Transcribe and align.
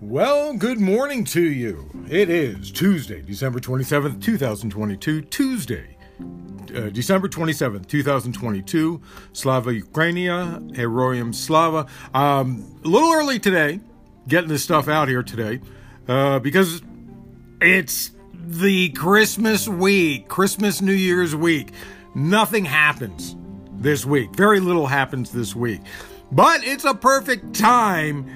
Well, 0.00 0.52
good 0.52 0.78
morning 0.78 1.24
to 1.24 1.42
you. 1.42 1.90
It 2.08 2.30
is 2.30 2.70
Tuesday, 2.70 3.20
December 3.20 3.58
27th, 3.58 4.22
2022. 4.22 5.22
Tuesday, 5.22 5.96
uh, 6.72 6.90
December 6.90 7.26
27th, 7.28 7.88
2022. 7.88 9.02
Slava 9.32 9.72
Ukraini, 9.72 10.76
Heroyam 10.76 11.34
Slava. 11.34 11.88
Um, 12.14 12.80
a 12.84 12.86
little 12.86 13.12
early 13.12 13.40
today, 13.40 13.80
getting 14.28 14.48
this 14.48 14.62
stuff 14.62 14.86
out 14.86 15.08
here 15.08 15.24
today, 15.24 15.58
uh, 16.06 16.38
because 16.38 16.80
it's 17.60 18.12
the 18.32 18.90
Christmas 18.90 19.66
week, 19.66 20.28
Christmas 20.28 20.80
New 20.80 20.92
Year's 20.92 21.34
week. 21.34 21.72
Nothing 22.14 22.64
happens 22.64 23.34
this 23.72 24.06
week. 24.06 24.32
Very 24.36 24.60
little 24.60 24.86
happens 24.86 25.32
this 25.32 25.56
week. 25.56 25.80
But 26.30 26.62
it's 26.62 26.84
a 26.84 26.94
perfect 26.94 27.52
time 27.56 28.30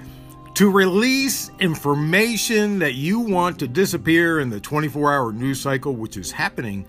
to 0.62 0.70
release 0.70 1.50
information 1.58 2.78
that 2.78 2.94
you 2.94 3.18
want 3.18 3.58
to 3.58 3.66
disappear 3.66 4.38
in 4.38 4.48
the 4.48 4.60
24 4.60 5.12
hour 5.12 5.32
news 5.32 5.60
cycle, 5.60 5.92
which 5.96 6.16
is 6.16 6.30
happening, 6.30 6.86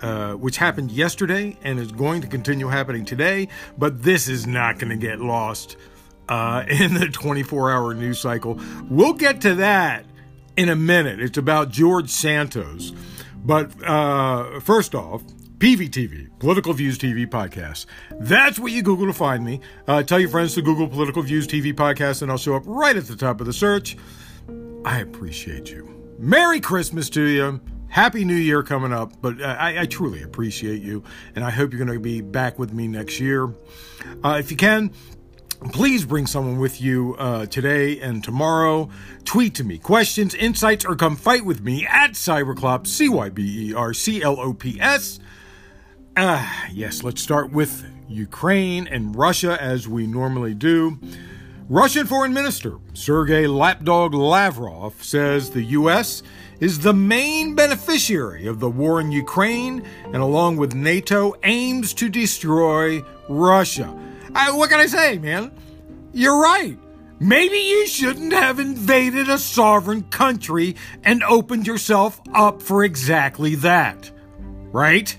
uh, 0.00 0.34
which 0.34 0.56
happened 0.58 0.92
yesterday 0.92 1.58
and 1.64 1.80
is 1.80 1.90
going 1.90 2.20
to 2.20 2.28
continue 2.28 2.68
happening 2.68 3.04
today. 3.04 3.48
But 3.76 4.04
this 4.04 4.28
is 4.28 4.46
not 4.46 4.78
going 4.78 4.90
to 4.90 4.96
get 4.96 5.18
lost 5.18 5.76
uh, 6.28 6.62
in 6.68 6.94
the 6.94 7.08
24 7.08 7.72
hour 7.72 7.94
news 7.94 8.20
cycle. 8.20 8.60
We'll 8.88 9.14
get 9.14 9.40
to 9.40 9.56
that 9.56 10.04
in 10.56 10.68
a 10.68 10.76
minute. 10.76 11.18
It's 11.20 11.36
about 11.36 11.70
George 11.70 12.10
Santos. 12.10 12.92
But 13.44 13.72
uh, 13.82 14.60
first 14.60 14.94
off, 14.94 15.24
PVTV, 15.60 16.30
Political 16.38 16.72
Views 16.72 16.96
TV 16.96 17.26
Podcast. 17.26 17.84
That's 18.18 18.58
what 18.58 18.72
you 18.72 18.82
Google 18.82 19.06
to 19.08 19.12
find 19.12 19.44
me. 19.44 19.60
Uh, 19.86 20.02
tell 20.02 20.18
your 20.18 20.30
friends 20.30 20.54
to 20.54 20.62
Google 20.62 20.88
Political 20.88 21.20
Views 21.24 21.46
TV 21.46 21.74
Podcast, 21.74 22.22
and 22.22 22.30
I'll 22.30 22.38
show 22.38 22.56
up 22.56 22.62
right 22.64 22.96
at 22.96 23.04
the 23.04 23.14
top 23.14 23.42
of 23.42 23.46
the 23.46 23.52
search. 23.52 23.98
I 24.86 25.00
appreciate 25.00 25.70
you. 25.70 26.14
Merry 26.18 26.60
Christmas 26.60 27.10
to 27.10 27.22
you. 27.24 27.60
Happy 27.88 28.24
New 28.24 28.36
Year 28.36 28.62
coming 28.62 28.94
up, 28.94 29.20
but 29.20 29.42
I, 29.42 29.82
I 29.82 29.84
truly 29.84 30.22
appreciate 30.22 30.80
you, 30.80 31.04
and 31.34 31.44
I 31.44 31.50
hope 31.50 31.72
you're 31.72 31.84
going 31.84 31.94
to 31.94 32.02
be 32.02 32.22
back 32.22 32.58
with 32.58 32.72
me 32.72 32.88
next 32.88 33.20
year. 33.20 33.54
Uh, 34.24 34.36
if 34.38 34.50
you 34.50 34.56
can, 34.56 34.92
Please 35.72 36.06
bring 36.06 36.26
someone 36.26 36.58
with 36.58 36.80
you 36.80 37.14
uh, 37.18 37.44
today 37.44 38.00
and 38.00 38.24
tomorrow. 38.24 38.88
Tweet 39.26 39.54
to 39.56 39.62
me 39.62 39.76
questions, 39.76 40.34
insights, 40.34 40.86
or 40.86 40.96
come 40.96 41.16
fight 41.16 41.44
with 41.44 41.60
me 41.60 41.86
at 41.86 42.12
Cyberclops, 42.12 42.86
C 42.86 43.10
Y 43.10 43.28
B 43.28 43.68
E 43.68 43.74
R 43.74 43.92
C 43.92 44.22
L 44.22 44.40
O 44.40 44.54
P 44.54 44.80
S. 44.80 45.20
Ah, 46.16 46.66
yes, 46.72 47.04
let's 47.04 47.22
start 47.22 47.52
with 47.52 47.86
Ukraine 48.08 48.88
and 48.88 49.14
Russia 49.14 49.56
as 49.60 49.86
we 49.86 50.08
normally 50.08 50.54
do. 50.54 50.98
Russian 51.68 52.04
Foreign 52.04 52.32
Minister 52.32 52.78
Sergei 52.94 53.46
Lapdog 53.46 54.12
Lavrov 54.12 55.04
says 55.04 55.50
the 55.50 55.62
U.S. 55.62 56.24
is 56.58 56.80
the 56.80 56.92
main 56.92 57.54
beneficiary 57.54 58.48
of 58.48 58.58
the 58.58 58.68
war 58.68 59.00
in 59.00 59.12
Ukraine 59.12 59.84
and, 60.06 60.16
along 60.16 60.56
with 60.56 60.74
NATO, 60.74 61.36
aims 61.44 61.94
to 61.94 62.08
destroy 62.08 63.04
Russia. 63.28 63.96
I, 64.34 64.50
what 64.50 64.68
can 64.68 64.80
I 64.80 64.86
say, 64.86 65.16
man? 65.18 65.52
You're 66.12 66.42
right. 66.42 66.76
Maybe 67.20 67.56
you 67.56 67.86
shouldn't 67.86 68.32
have 68.32 68.58
invaded 68.58 69.28
a 69.28 69.38
sovereign 69.38 70.02
country 70.04 70.74
and 71.04 71.22
opened 71.22 71.68
yourself 71.68 72.20
up 72.34 72.62
for 72.62 72.82
exactly 72.82 73.54
that. 73.56 74.10
Right? 74.72 75.16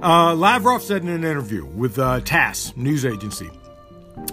Uh, 0.00 0.34
Lavrov 0.34 0.82
said 0.82 1.02
in 1.02 1.08
an 1.08 1.24
interview 1.24 1.64
with 1.64 1.98
uh, 1.98 2.20
TASS 2.20 2.76
news 2.76 3.04
agency, 3.04 3.50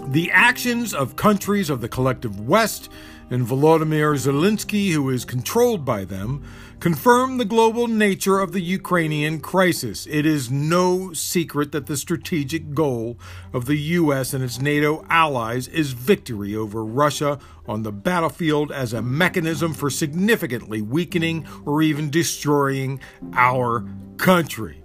the 0.06 0.30
actions 0.30 0.94
of 0.94 1.16
countries 1.16 1.70
of 1.70 1.80
the 1.80 1.88
collective 1.88 2.40
West 2.40 2.90
and 3.30 3.46
Volodymyr 3.46 4.16
Zelensky, 4.16 4.92
who 4.92 5.08
is 5.10 5.24
controlled 5.24 5.84
by 5.84 6.04
them, 6.04 6.42
confirm 6.80 7.38
the 7.38 7.44
global 7.44 7.86
nature 7.86 8.40
of 8.40 8.52
the 8.52 8.60
Ukrainian 8.60 9.38
crisis. 9.38 10.06
It 10.10 10.26
is 10.26 10.50
no 10.50 11.12
secret 11.12 11.70
that 11.72 11.86
the 11.86 11.96
strategic 11.96 12.74
goal 12.74 13.18
of 13.52 13.66
the 13.66 13.76
U.S. 13.76 14.34
and 14.34 14.42
its 14.42 14.60
NATO 14.60 15.04
allies 15.08 15.68
is 15.68 15.92
victory 15.92 16.56
over 16.56 16.84
Russia 16.84 17.38
on 17.68 17.82
the 17.82 17.92
battlefield 17.92 18.72
as 18.72 18.92
a 18.92 19.02
mechanism 19.02 19.74
for 19.74 19.90
significantly 19.90 20.82
weakening 20.82 21.46
or 21.64 21.82
even 21.82 22.10
destroying 22.10 22.98
our 23.34 23.84
country. 24.16 24.79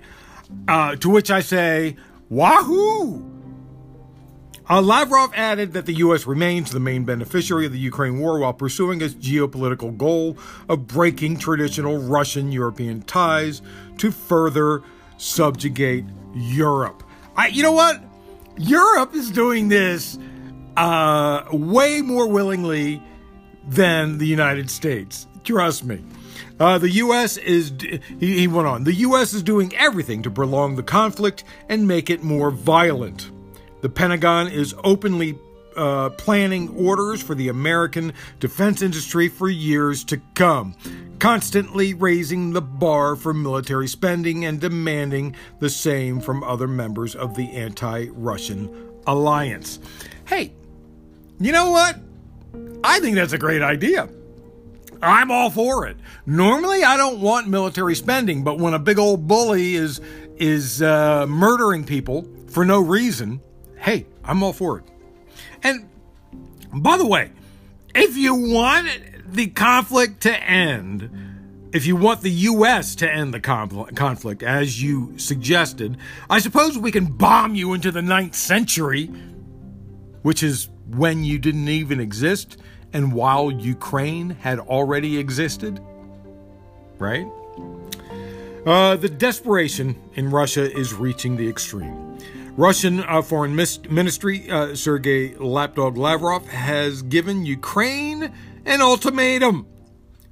Uh, 0.68 0.96
to 0.98 1.10
which 1.10 1.32
I 1.32 1.42
say, 1.42 1.96
Wahoo! 2.30 3.32
Uh, 4.68 4.82
Lavrov 4.82 5.32
added 5.36 5.74
that 5.74 5.86
the 5.86 5.94
U.S. 5.96 6.26
remains 6.26 6.72
the 6.72 6.80
main 6.80 7.06
beneficiary 7.06 7.68
of 7.68 7.72
the 7.72 7.78
Ukraine 7.80 8.20
war 8.20 8.40
while 8.40 8.54
pursuing 8.54 9.00
its 9.02 9.14
geopolitical 9.14 9.96
goal 9.96 10.38
of 10.68 10.88
breaking 10.88 11.38
traditional 11.38 12.00
Russian 12.00 12.52
European 12.52 13.04
ties 13.04 13.62
to 14.00 14.10
further 14.12 14.82
subjugate 15.18 16.06
Europe. 16.34 17.04
I, 17.38 17.48
you 17.48 17.62
know 17.62 17.74
what? 17.74 18.02
Europe 18.58 19.14
is 19.14 19.30
doing 19.30 19.68
this 19.68 20.18
uh, 20.78 21.44
way 21.52 22.02
more 22.02 22.28
willingly 22.28 23.04
than 23.68 24.18
the 24.18 24.28
United 24.28 24.72
States. 24.72 25.28
Trust 25.44 25.84
me. 25.84 26.04
Uh, 26.60 26.78
the 26.78 26.90
U.S. 26.90 27.38
is, 27.38 27.74
he, 28.20 28.40
he 28.40 28.48
went 28.48 28.68
on, 28.68 28.84
the 28.84 28.94
U.S. 28.94 29.34
is 29.34 29.44
doing 29.44 29.76
everything 29.76 30.22
to 30.24 30.32
prolong 30.32 30.76
the 30.76 30.84
conflict 30.84 31.44
and 31.70 31.88
make 31.88 32.10
it 32.10 32.24
more 32.24 32.52
violent. 32.52 33.32
The 33.82 33.90
Pentagon 33.90 34.48
is 34.48 34.74
openly 34.84 35.38
uh, 35.76 36.10
planning 36.12 36.70
orders 36.70 37.22
for 37.22 37.36
the 37.36 37.50
American 37.50 38.14
defense 38.40 38.82
industry 38.82 39.28
for 39.28 39.50
years 39.50 40.04
to 40.06 40.22
come, 40.34 40.76
constantly 41.20 41.94
raising 41.94 42.54
the 42.54 42.62
bar 42.62 43.16
for 43.16 43.34
military 43.34 43.88
spending 43.88 44.46
and 44.46 44.60
demanding 44.60 45.36
the 45.60 45.70
same 45.70 46.20
from 46.20 46.44
other 46.44 46.68
members 46.68 47.16
of 47.16 47.36
the 47.36 47.52
anti 47.52 48.08
Russian 48.10 48.70
alliance. 49.06 49.80
Hey, 50.26 50.54
you 51.40 51.52
know 51.52 51.72
what? 51.72 52.00
I 52.84 53.00
think 53.00 53.16
that's 53.16 53.34
a 53.34 53.38
great 53.38 53.62
idea. 53.62 54.10
I'm 55.02 55.32
all 55.32 55.50
for 55.50 55.88
it. 55.88 55.98
Normally, 56.26 56.84
I 56.84 56.98
don't 56.98 57.20
want 57.20 57.48
military 57.48 57.96
spending, 57.96 58.44
but 58.44 58.58
when 58.58 58.74
a 58.74 58.80
big 58.80 59.00
old 59.00 59.28
bully 59.28 59.76
is 59.76 60.02
is 60.38 60.82
uh, 60.82 61.26
murdering 61.28 61.86
people 61.86 62.28
for 62.48 62.66
no 62.66 62.80
reason, 62.80 63.42
hey, 63.78 64.06
I'm 64.24 64.44
all 64.44 64.54
for 64.54 64.80
it. 64.80 64.86
And 65.64 65.90
by 66.74 66.98
the 66.98 67.06
way, 67.06 67.32
if 67.94 68.18
you 68.18 68.36
want 68.36 68.88
the 69.28 69.48
conflict 69.48 70.22
to 70.22 70.44
end, 70.44 71.10
if 71.74 71.86
you 71.86 71.96
want 71.96 72.22
the 72.22 72.32
U.S. 72.32 72.96
to 72.96 73.12
end 73.12 73.34
the 73.34 73.40
conflict, 73.40 74.44
as 74.44 74.82
you 74.82 75.18
suggested, 75.18 75.98
I 76.30 76.40
suppose 76.40 76.78
we 76.78 76.92
can 76.92 77.06
bomb 77.06 77.56
you 77.56 77.74
into 77.74 77.92
the 77.92 78.02
ninth 78.02 78.36
century, 78.36 79.08
which 80.22 80.44
is 80.44 80.70
when 80.88 81.24
you 81.24 81.40
didn't 81.40 81.68
even 81.68 82.00
exist 82.00 82.58
and 82.96 83.12
while 83.12 83.52
Ukraine 83.52 84.30
had 84.30 84.58
already 84.58 85.18
existed? 85.18 85.82
Right? 86.98 87.28
Uh, 88.66 88.96
the 88.96 89.10
desperation 89.10 90.02
in 90.14 90.32
Russia 90.32 90.72
is 90.72 90.94
reaching 90.94 91.36
the 91.36 91.48
extreme. 91.50 92.18
Russian 92.56 93.02
uh, 93.02 93.22
Foreign 93.22 93.54
Ministry 93.54 94.50
uh, 94.50 94.76
Sergei 94.76 95.36
Lapdog 95.36 95.98
Lavrov 95.98 96.48
has 96.48 97.02
given 97.02 97.46
Ukraine 97.46 98.32
an 98.66 98.82
ultimatum. 98.82 99.68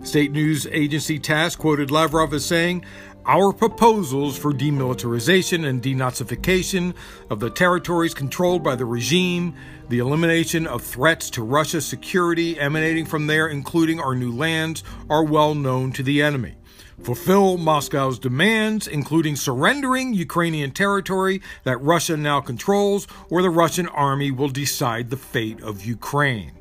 State 0.04 0.32
news 0.32 0.66
agency 0.68 1.20
TASS 1.20 1.58
quoted 1.58 1.92
Lavrov 1.92 2.34
as 2.34 2.46
saying, 2.46 2.86
our 3.26 3.54
proposals 3.54 4.38
for 4.38 4.52
demilitarization 4.52 5.66
and 5.66 5.82
denazification 5.82 6.94
of 7.30 7.40
the 7.40 7.50
territories 7.50 8.14
controlled 8.14 8.64
by 8.64 8.76
the 8.76 8.86
regime, 8.86 9.56
the 9.90 10.00
elimination 10.00 10.68
of 10.68 10.82
threats 10.82 11.30
to 11.32 11.44
Russia's 11.44 11.86
security 11.86 12.60
emanating 12.60 13.06
from 13.06 13.28
there, 13.28 13.48
including 13.48 14.00
our 14.00 14.16
new 14.16 14.32
lands, 14.32 14.84
are 15.10 15.24
well 15.24 15.56
known 15.56 15.92
to 15.94 16.04
the 16.04 16.22
enemy. 16.22 16.56
Fulfill 17.02 17.58
Moscow's 17.58 18.20
demands, 18.20 18.88
including 18.88 19.36
surrendering 19.36 20.14
Ukrainian 20.14 20.72
territory 20.72 21.42
that 21.64 21.82
Russia 21.82 22.16
now 22.16 22.40
controls, 22.40 23.08
or 23.30 23.42
the 23.42 23.50
Russian 23.50 23.88
army 23.88 24.32
will 24.32 24.50
decide 24.50 25.10
the 25.10 25.18
fate 25.18 25.62
of 25.62 25.84
Ukraine. 25.84 26.52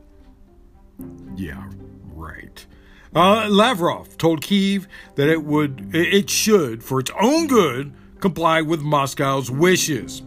Yeah, 1.37 1.69
right. 2.15 2.65
Uh, 3.15 3.47
Lavrov 3.49 4.17
told 4.17 4.41
Kiev 4.41 4.89
that 5.17 5.29
it 5.29 5.45
would, 5.45 5.95
it 5.95 6.31
should, 6.31 6.83
for 6.83 6.99
its 6.99 7.11
own 7.21 7.47
good, 7.47 7.93
comply 8.21 8.63
with 8.63 8.81
Moscow's 8.81 9.51
wishes. 9.51 10.23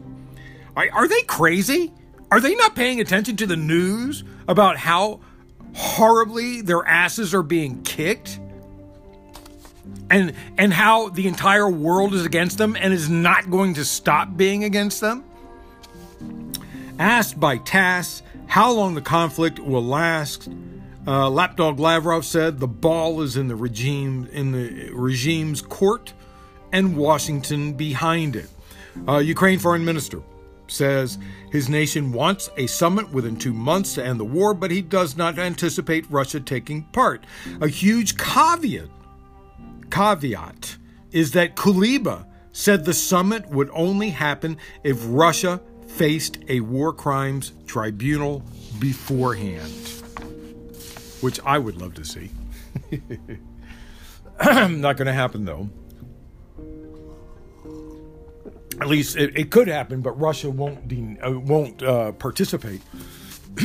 Are, 0.76 0.88
are 0.94 1.08
they 1.08 1.24
crazy? 1.24 1.92
Are 2.30 2.40
they 2.40 2.54
not 2.56 2.76
paying 2.76 3.00
attention 3.00 3.38
to 3.38 3.48
the 3.48 3.56
news 3.56 4.24
about 4.48 4.78
how 4.78 5.22
horribly 5.74 6.62
their 6.62 6.86
asses 6.86 7.34
are 7.34 7.44
being 7.44 7.82
kicked? 7.84 8.40
And 10.10 10.34
and 10.58 10.74
how 10.74 11.10
the 11.10 11.28
entire 11.28 11.70
world 11.70 12.14
is 12.14 12.26
against 12.26 12.58
them 12.58 12.76
and 12.80 12.94
is 12.94 13.10
not 13.10 13.50
going 13.50 13.76
to 13.76 13.86
stop 13.86 14.36
being 14.36 14.64
against 14.64 15.02
them? 15.02 15.24
Asked 17.00 17.40
by 17.40 17.58
TASS 17.58 18.22
how 18.48 18.72
long 18.72 18.96
the 18.96 19.02
conflict 19.02 19.60
will 19.60 19.84
last, 19.84 20.50
Uh, 21.08 21.30
Lapdog 21.30 21.80
Lavrov 21.80 22.26
said 22.26 22.60
the 22.60 22.68
ball 22.68 23.22
is 23.22 23.38
in 23.38 23.48
the 23.48 23.56
regime 23.56 24.28
in 24.32 24.52
the 24.52 24.90
regime's 24.92 25.62
court, 25.62 26.14
and 26.72 26.98
Washington 26.98 27.74
behind 27.74 28.36
it. 28.36 28.50
Uh, 29.08 29.18
Ukraine 29.18 29.60
Foreign 29.60 29.86
Minister 29.86 30.22
says 30.68 31.20
his 31.52 31.70
nation 31.70 32.12
wants 32.12 32.50
a 32.58 32.66
summit 32.68 33.12
within 33.12 33.36
two 33.36 33.54
months 33.54 33.94
to 33.96 34.06
end 34.06 34.20
the 34.20 34.26
war, 34.26 34.54
but 34.54 34.72
he 34.72 34.82
does 34.82 35.16
not 35.16 35.38
anticipate 35.38 36.10
Russia 36.10 36.40
taking 36.40 36.84
part. 36.86 37.24
A 37.62 37.68
huge 37.68 38.18
caveat 38.18 38.90
caveat 39.92 40.78
is 41.12 41.32
that 41.32 41.56
Kuleba 41.56 42.26
said 42.52 42.84
the 42.84 42.94
summit 42.94 43.48
would 43.50 43.70
only 43.74 44.10
happen 44.10 44.58
if 44.84 44.98
Russia 45.06 45.62
faced 45.88 46.40
a 46.50 46.60
war 46.62 46.92
crimes 46.92 47.54
tribunal 47.66 48.44
beforehand, 48.80 50.04
which 51.22 51.40
I 51.46 51.58
would 51.58 51.80
love 51.82 51.94
to 51.96 52.06
see. 52.06 52.30
Not 54.46 54.98
going 54.98 55.08
to 55.08 55.14
happen 55.14 55.46
though. 55.46 55.70
At 58.82 58.88
least 58.88 59.16
it, 59.16 59.38
it, 59.38 59.52
could 59.52 59.70
happen, 59.70 60.02
but 60.02 60.20
Russia 60.20 60.50
won't 60.50 60.88
de- 60.88 61.18
uh, 61.22 61.32
won't 61.32 61.82
uh, 61.82 62.12
participate. 62.12 62.82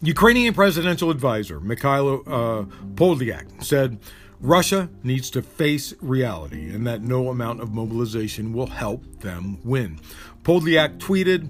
Ukrainian 0.00 0.54
presidential 0.54 1.10
advisor 1.10 1.60
Mikhailo 1.60 2.22
uh, 2.26 3.62
said 3.62 3.98
Russia 4.40 4.90
needs 5.02 5.30
to 5.30 5.42
face 5.42 5.94
reality 6.00 6.68
and 6.68 6.86
that 6.86 7.02
no 7.02 7.28
amount 7.30 7.60
of 7.60 7.72
mobilization 7.72 8.52
will 8.52 8.66
help 8.66 9.20
them 9.20 9.58
win. 9.64 9.98
Podolyak 10.42 10.98
tweeted, 10.98 11.48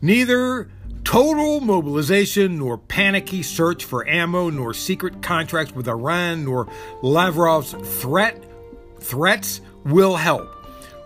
Neither 0.00 0.70
total 1.08 1.58
mobilization, 1.62 2.58
nor 2.58 2.76
panicky 2.76 3.42
search 3.42 3.86
for 3.86 4.06
ammo, 4.06 4.50
nor 4.50 4.74
secret 4.74 5.22
contracts 5.22 5.74
with 5.74 5.88
Iran, 5.88 6.44
nor 6.44 6.68
Lavrov's 7.00 7.72
threat 8.02 8.44
threats 9.00 9.62
will 9.86 10.16
help. 10.16 10.54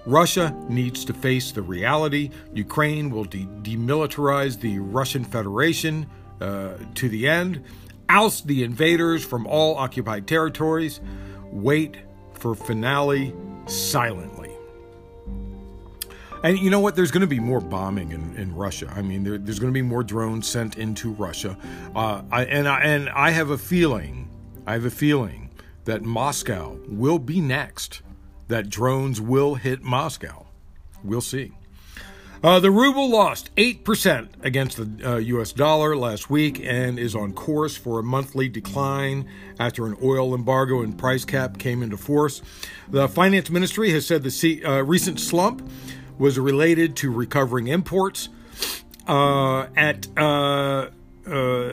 Russia 0.05 0.57
needs 0.69 1.05
to 1.05 1.15
face 1.15 1.53
the 1.53 1.63
reality. 1.63 2.31
Ukraine 2.53 3.11
will 3.11 3.23
de- 3.23 3.47
demilitarize 3.63 4.59
the 4.59 4.81
Russian 4.81 5.23
Federation 5.23 6.09
uh, 6.41 6.79
to 6.97 7.09
the 7.09 7.29
end 7.29 7.63
oust 8.09 8.49
the 8.49 8.65
invaders 8.65 9.25
from 9.25 9.47
all 9.47 9.77
occupied 9.77 10.27
territories, 10.27 11.01
wait 11.53 11.97
for 12.35 12.57
finale 12.57 13.33
silently. 13.67 14.42
And 16.43 16.59
you 16.59 16.71
know 16.71 16.81
what? 16.81 16.97
There's 16.97 17.13
going 17.13 17.21
to 17.23 17.27
be 17.29 17.39
more 17.39 17.61
bombing 17.61 18.11
in, 18.11 18.37
in 18.37 18.55
Russia. 18.55 18.93
I 18.95 19.03
mean, 19.03 19.23
there, 19.23 19.39
there's 19.39 19.61
going 19.61 19.73
to 19.73 19.75
be 19.75 19.83
more 19.83 20.03
drones 20.03 20.49
sent 20.49 20.77
into 20.77 21.13
Russia. 21.13 21.57
Uh, 21.95 22.23
I, 22.31 22.45
and, 22.47 22.69
I, 22.69 22.81
and 22.81 23.09
I 23.11 23.31
have 23.31 23.51
a 23.51 23.59
feeling, 23.59 24.29
I 24.67 24.73
have 24.73 24.85
a 24.85 24.91
feeling 24.91 25.51
that 25.85 26.03
Moscow 26.03 26.79
will 26.89 27.19
be 27.19 27.41
next, 27.41 28.03
that 28.49 28.69
drones 28.69 29.21
will 29.21 29.55
hit 29.55 29.83
Moscow. 29.83 30.47
We'll 31.05 31.21
see. 31.21 31.53
Uh, 32.43 32.59
the 32.59 32.73
ruble 32.73 33.09
lost 33.09 33.55
8% 33.55 34.29
against 34.43 34.77
the 34.77 35.09
uh, 35.09 35.17
US 35.19 35.53
dollar 35.53 35.97
last 35.97 36.29
week 36.29 36.61
and 36.61 36.99
is 36.99 37.15
on 37.15 37.35
course 37.35 37.77
for 37.77 38.01
a 38.01 38.03
monthly 38.03 38.49
decline 38.49 39.29
after 39.61 39.87
an 39.87 39.97
oil 40.03 40.35
embargo 40.35 40.83
and 40.83 40.99
price 40.99 41.25
cap 41.25 41.59
came 41.59 41.85
into 41.85 41.97
force. 41.97 42.43
The 42.89 43.09
finance 43.09 43.49
ministry 43.49 43.91
has 43.91 44.07
said 44.07 44.25
the 44.25 44.31
C- 44.33 44.65
uh, 44.65 44.83
recent 44.83 45.21
slump 45.21 45.71
was 46.23 46.39
related 46.39 46.95
to 46.95 47.11
recovering 47.11 47.67
imports. 47.67 48.29
Uh, 49.09 49.67
at 49.75 50.07
uh, 50.17 50.87
uh, 51.27 51.73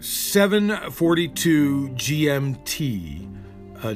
742 0.00 1.90
GMT 1.90 3.34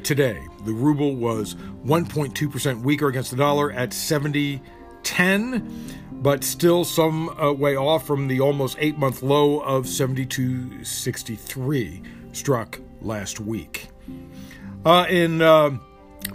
today, 0.04 0.40
the 0.64 0.72
ruble 0.72 1.16
was 1.16 1.56
1.2% 1.84 2.82
weaker 2.82 3.08
against 3.08 3.32
the 3.32 3.36
dollar 3.36 3.72
at 3.72 3.90
70.10, 3.90 5.68
but 6.12 6.44
still 6.44 6.84
some 6.84 7.30
uh, 7.30 7.52
way 7.52 7.74
off 7.74 8.06
from 8.06 8.28
the 8.28 8.40
almost 8.40 8.76
eight 8.78 8.96
month 8.96 9.24
low 9.24 9.58
of 9.58 9.86
72.63 9.86 12.36
struck 12.36 12.78
last 13.00 13.40
week. 13.40 13.88
Uh, 14.84 15.06
in 15.08 15.42
uh, 15.42 15.76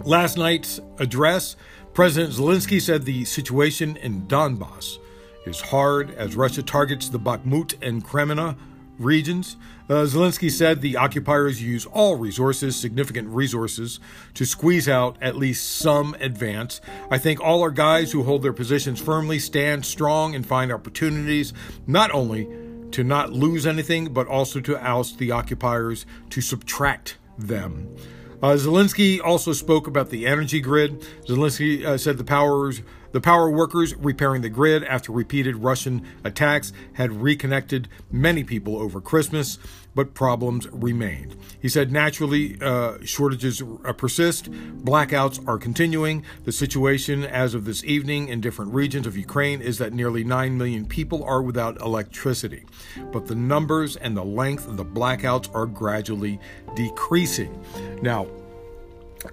last 0.04 0.36
night's 0.36 0.78
address, 0.98 1.56
President 1.98 2.32
Zelensky 2.32 2.80
said 2.80 3.04
the 3.04 3.24
situation 3.24 3.96
in 3.96 4.22
Donbass 4.28 4.98
is 5.46 5.60
hard 5.60 6.14
as 6.14 6.36
Russia 6.36 6.62
targets 6.62 7.08
the 7.08 7.18
Bakhmut 7.18 7.74
and 7.82 8.04
Kreminna 8.04 8.56
regions. 9.00 9.56
Uh, 9.90 10.04
Zelensky 10.04 10.48
said 10.48 10.80
the 10.80 10.96
occupiers 10.96 11.60
use 11.60 11.86
all 11.86 12.14
resources, 12.14 12.76
significant 12.76 13.26
resources, 13.30 13.98
to 14.34 14.44
squeeze 14.44 14.88
out 14.88 15.16
at 15.20 15.34
least 15.34 15.78
some 15.78 16.14
advance. 16.20 16.80
I 17.10 17.18
think 17.18 17.40
all 17.40 17.62
our 17.62 17.72
guys 17.72 18.12
who 18.12 18.22
hold 18.22 18.44
their 18.44 18.52
positions 18.52 19.00
firmly 19.00 19.40
stand 19.40 19.84
strong 19.84 20.36
and 20.36 20.46
find 20.46 20.70
opportunities 20.70 21.52
not 21.88 22.12
only 22.12 22.46
to 22.92 23.02
not 23.02 23.32
lose 23.32 23.66
anything, 23.66 24.12
but 24.12 24.28
also 24.28 24.60
to 24.60 24.80
oust 24.80 25.18
the 25.18 25.32
occupiers, 25.32 26.06
to 26.30 26.40
subtract 26.40 27.18
them. 27.36 27.92
Uh, 28.40 28.52
Zelensky 28.52 29.20
also 29.22 29.52
spoke 29.52 29.86
about 29.88 30.10
the 30.10 30.26
energy 30.26 30.60
grid. 30.60 31.00
Zelensky 31.26 31.84
uh, 31.84 31.98
said 31.98 32.18
the 32.18 32.24
powers 32.24 32.82
the 33.12 33.20
power 33.20 33.50
workers 33.50 33.94
repairing 33.96 34.42
the 34.42 34.48
grid 34.48 34.84
after 34.84 35.12
repeated 35.12 35.56
Russian 35.56 36.06
attacks 36.24 36.72
had 36.94 37.22
reconnected 37.22 37.88
many 38.10 38.44
people 38.44 38.76
over 38.76 39.00
Christmas, 39.00 39.58
but 39.94 40.14
problems 40.14 40.68
remained. 40.70 41.34
He 41.60 41.68
said 41.68 41.90
naturally 41.90 42.58
uh, 42.60 42.98
shortages 43.04 43.62
uh, 43.62 43.92
persist, 43.94 44.50
blackouts 44.50 45.46
are 45.48 45.58
continuing. 45.58 46.24
The 46.44 46.52
situation 46.52 47.24
as 47.24 47.54
of 47.54 47.64
this 47.64 47.82
evening 47.84 48.28
in 48.28 48.40
different 48.40 48.74
regions 48.74 49.06
of 49.06 49.16
Ukraine 49.16 49.60
is 49.60 49.78
that 49.78 49.92
nearly 49.92 50.22
9 50.22 50.56
million 50.58 50.86
people 50.86 51.24
are 51.24 51.42
without 51.42 51.80
electricity, 51.80 52.64
but 53.10 53.26
the 53.26 53.34
numbers 53.34 53.96
and 53.96 54.16
the 54.16 54.24
length 54.24 54.68
of 54.68 54.76
the 54.76 54.84
blackouts 54.84 55.52
are 55.54 55.66
gradually 55.66 56.38
decreasing. 56.76 57.64
Now, 58.02 58.26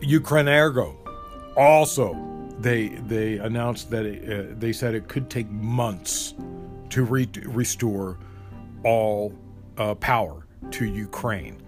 Ukrenergo 0.01 0.95
also 1.55 2.34
they 2.59 2.89
they 3.07 3.37
announced 3.37 3.89
that 3.91 4.05
it, 4.05 4.23
uh, 4.29 4.53
they 4.57 4.71
said 4.71 4.95
it 4.95 5.07
could 5.07 5.29
take 5.29 5.49
months 5.49 6.33
to 6.89 7.03
re- 7.03 7.29
restore 7.43 8.17
all 8.83 9.33
uh, 9.77 9.95
power 9.95 10.45
to 10.71 10.85
Ukraine, 10.85 11.61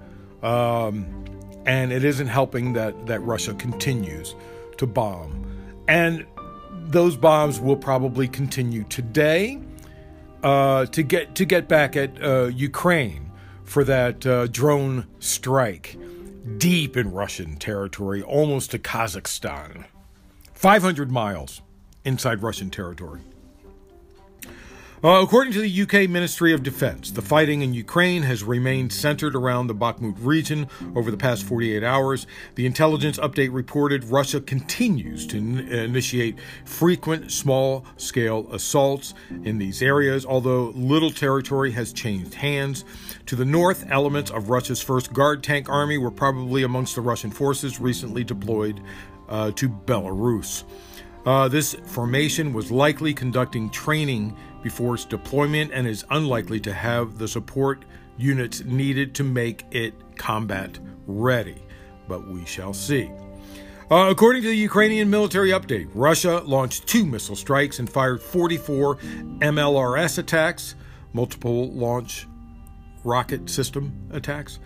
um, 0.44 1.26
and 1.66 1.92
it 1.92 2.04
isn't 2.04 2.28
helping 2.28 2.74
that 2.74 3.08
that 3.08 3.20
Russia 3.22 3.54
continues 3.54 4.36
to 4.78 4.88
bomb, 4.88 5.46
and 5.88 6.26
those 6.90 7.18
bombs 7.18 7.60
will 7.60 7.76
probably 7.76 8.28
continue 8.28 8.84
today 8.86 9.60
uh, 10.44 10.86
to 10.88 11.04
get 11.04 11.36
to 11.36 11.46
get 11.46 11.68
back 11.68 11.96
at 11.96 12.22
uh, 12.24 12.46
Ukraine 12.46 13.32
for 13.64 13.84
that 13.84 14.26
uh, 14.26 14.48
drone 14.48 15.06
strike 15.20 15.98
deep 16.58 16.96
in 16.96 17.12
Russian 17.12 17.58
territory, 17.58 18.22
almost 18.24 18.72
to 18.72 18.80
Kazakhstan. 18.80 19.86
500 20.58 21.12
miles 21.12 21.62
inside 22.04 22.42
Russian 22.42 22.72
territory. 22.72 23.22
Uh, 25.04 25.22
according 25.22 25.54
to 25.54 25.62
the 25.62 25.82
UK 25.84 26.10
Ministry 26.10 26.52
of 26.52 26.64
Defense, 26.64 27.12
the 27.12 27.22
fighting 27.22 27.62
in 27.62 27.76
Ukraine 27.76 28.24
has 28.24 28.44
remained 28.44 28.92
centered 28.92 29.36
around 29.36 29.68
the 29.68 29.76
Bakhmut 29.76 30.16
region 30.20 30.68
over 30.96 31.12
the 31.12 31.18
past 31.18 31.44
48 31.44 31.84
hours. 31.84 32.26
The 32.56 32.66
intelligence 32.66 33.20
update 33.20 33.54
reported 33.54 34.06
Russia 34.06 34.42
continues 34.42 35.28
to 35.28 35.38
n- 35.38 35.60
initiate 35.60 36.40
frequent 36.66 37.32
small 37.32 37.86
scale 37.98 38.52
assaults 38.52 39.14
in 39.44 39.60
these 39.60 39.84
areas, 39.84 40.26
although 40.26 40.74
little 40.76 41.12
territory 41.12 41.70
has 41.74 41.94
changed 41.94 42.34
hands. 42.34 42.84
To 43.28 43.36
the 43.36 43.46
north, 43.46 43.86
elements 43.92 44.32
of 44.32 44.50
Russia's 44.50 44.82
first 44.82 45.14
guard 45.14 45.44
tank 45.44 45.70
army 45.70 46.00
were 46.00 46.10
probably 46.10 46.64
amongst 46.64 46.96
the 46.96 47.02
Russian 47.02 47.30
forces 47.30 47.80
recently 47.80 48.24
deployed 48.24 48.82
uh, 49.30 49.52
to 49.52 49.70
Belarus. 49.70 50.64
Uh, 51.26 51.48
this 51.48 51.74
formation 51.86 52.54
was 52.54 52.72
likely 52.72 53.14
conducting 53.14 53.70
training 53.70 54.36
before 54.64 54.96
its 54.96 55.06
deployment 55.06 55.72
and 55.74 55.86
is 55.88 56.06
unlikely 56.10 56.60
to 56.62 56.74
have 56.74 57.18
the 57.18 57.28
support 57.28 57.84
units 58.18 58.64
needed 58.64 59.14
to 59.16 59.24
make 59.24 59.66
it 59.72 59.94
combat 60.16 60.80
ready. 61.06 61.62
But 62.08 62.28
we 62.28 62.46
shall 62.46 62.74
see. 62.74 63.12
Uh, 63.90 64.10
according 64.10 64.42
to 64.42 64.50
the 64.50 64.58
Ukrainian 64.58 65.10
military 65.10 65.52
update, 65.52 65.90
Russia 65.94 66.42
launched 66.46 66.88
two 66.88 67.06
missile 67.06 67.38
strikes 67.38 67.80
and 67.80 67.90
fired 67.90 68.22
44 68.22 68.96
MLRS 68.96 70.18
attacks, 70.18 70.76
multiple 71.14 71.72
launch 71.72 72.28
rocket 73.06 73.50
system 73.50 73.94
attacks. 74.12 74.60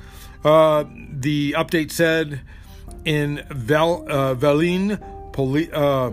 Uh, 0.43 0.85
the 1.11 1.53
update 1.53 1.91
said 1.91 2.41
in 3.05 3.43
Vel, 3.49 4.05
uh, 4.07 4.35
Velin, 4.35 4.99
Poli, 5.33 5.71
uh, 5.71 6.11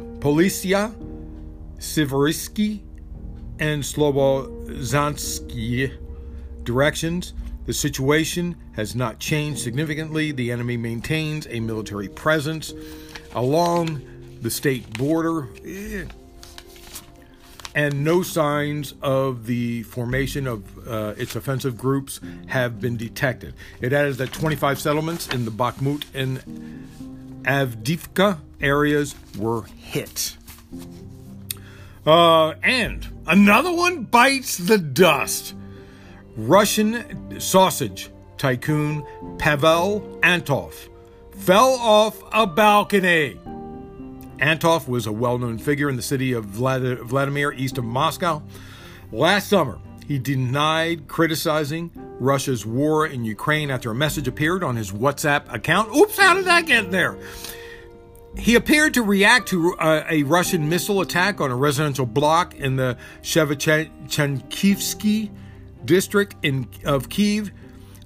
and 3.60 3.82
Slobozansky 3.82 5.92
directions. 6.62 7.34
The 7.66 7.74
situation 7.74 8.56
has 8.72 8.94
not 8.94 9.18
changed 9.18 9.60
significantly. 9.60 10.32
The 10.32 10.52
enemy 10.52 10.76
maintains 10.76 11.46
a 11.48 11.60
military 11.60 12.08
presence 12.08 12.72
along 13.34 14.00
the 14.40 14.50
state 14.50 14.96
border. 14.96 15.48
Eh, 15.64 16.04
and 17.74 18.04
no 18.04 18.22
signs 18.22 18.94
of 19.02 19.46
the 19.46 19.82
formation 19.84 20.46
of 20.46 20.88
uh, 20.88 21.14
its 21.16 21.36
offensive 21.36 21.76
groups 21.76 22.20
have 22.46 22.80
been 22.80 22.96
detected. 22.96 23.54
It 23.80 23.92
added 23.92 24.16
that 24.16 24.32
25 24.32 24.78
settlements 24.78 25.28
in 25.28 25.44
the 25.44 25.50
Bakhmut 25.50 26.04
and 26.14 26.38
Avdiivka 27.42 28.38
areas 28.60 29.14
were 29.38 29.62
hit. 29.64 30.36
Uh, 32.06 32.50
and 32.62 33.06
another 33.26 33.72
one 33.72 34.04
bites 34.04 34.56
the 34.56 34.78
dust. 34.78 35.54
Russian 36.36 37.40
sausage 37.40 38.10
tycoon 38.38 39.04
Pavel 39.38 40.18
Antov 40.22 40.88
fell 41.32 41.74
off 41.74 42.22
a 42.32 42.46
balcony. 42.46 43.38
Antov 44.40 44.88
was 44.88 45.06
a 45.06 45.12
well 45.12 45.38
known 45.38 45.58
figure 45.58 45.88
in 45.88 45.96
the 45.96 46.02
city 46.02 46.32
of 46.32 46.44
Vladimir, 46.44 47.52
east 47.52 47.78
of 47.78 47.84
Moscow. 47.84 48.42
Last 49.10 49.48
summer, 49.48 49.78
he 50.06 50.18
denied 50.18 51.08
criticizing 51.08 51.90
Russia's 52.18 52.64
war 52.64 53.06
in 53.06 53.24
Ukraine 53.24 53.70
after 53.70 53.90
a 53.90 53.94
message 53.94 54.28
appeared 54.28 54.64
on 54.64 54.76
his 54.76 54.90
WhatsApp 54.90 55.52
account. 55.52 55.94
Oops, 55.94 56.18
how 56.18 56.34
did 56.34 56.46
that 56.46 56.66
get 56.66 56.90
there? 56.90 57.18
He 58.36 58.54
appeared 58.54 58.94
to 58.94 59.02
react 59.02 59.48
to 59.48 59.74
a, 59.78 59.82
uh, 59.82 60.06
a 60.08 60.22
Russian 60.22 60.68
missile 60.68 61.00
attack 61.00 61.40
on 61.40 61.50
a 61.50 61.56
residential 61.56 62.06
block 62.06 62.54
in 62.54 62.76
the 62.76 62.96
Shevchenkivsky 63.22 65.30
district 65.84 66.36
in, 66.42 66.68
of 66.84 67.08
Kiev 67.08 67.50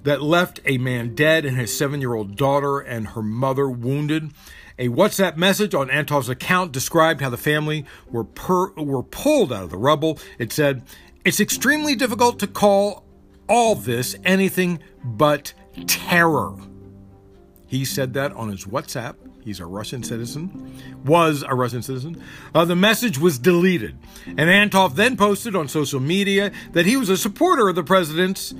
that 0.03 0.21
left 0.21 0.59
a 0.65 0.77
man 0.77 1.15
dead 1.15 1.45
and 1.45 1.57
his 1.57 1.75
seven 1.75 2.01
year 2.01 2.13
old 2.13 2.35
daughter 2.35 2.79
and 2.79 3.09
her 3.09 3.21
mother 3.21 3.69
wounded. 3.69 4.31
A 4.79 4.89
WhatsApp 4.89 5.37
message 5.37 5.75
on 5.75 5.89
Antov's 5.89 6.29
account 6.29 6.71
described 6.71 7.21
how 7.21 7.29
the 7.29 7.37
family 7.37 7.85
were, 8.09 8.23
per, 8.23 8.71
were 8.73 9.03
pulled 9.03 9.53
out 9.53 9.65
of 9.65 9.69
the 9.69 9.77
rubble. 9.77 10.17
It 10.39 10.51
said, 10.51 10.81
It's 11.23 11.39
extremely 11.39 11.95
difficult 11.95 12.39
to 12.39 12.47
call 12.47 13.03
all 13.47 13.75
this 13.75 14.15
anything 14.25 14.79
but 15.03 15.53
terror. 15.85 16.55
He 17.67 17.85
said 17.85 18.13
that 18.13 18.31
on 18.33 18.49
his 18.49 18.65
WhatsApp. 18.65 19.15
He's 19.43 19.59
a 19.59 19.65
Russian 19.65 20.03
citizen, 20.03 20.73
was 21.03 21.43
a 21.43 21.53
Russian 21.53 21.83
citizen. 21.83 22.23
Uh, 22.55 22.63
the 22.65 22.77
message 22.77 23.17
was 23.17 23.37
deleted. 23.37 23.97
And 24.25 24.49
Antov 24.49 24.95
then 24.95 25.17
posted 25.17 25.55
on 25.55 25.67
social 25.67 25.99
media 25.99 26.51
that 26.71 26.85
he 26.85 26.95
was 26.95 27.09
a 27.09 27.17
supporter 27.17 27.67
of 27.67 27.75
the 27.75 27.83
president's, 27.83 28.53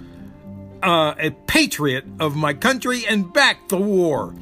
uh, 0.83 1.15
a 1.17 1.31
patriot 1.47 2.03
of 2.19 2.35
my 2.35 2.53
country, 2.53 3.05
and 3.07 3.31
backed 3.31 3.69
the 3.69 3.77
war. 3.77 4.35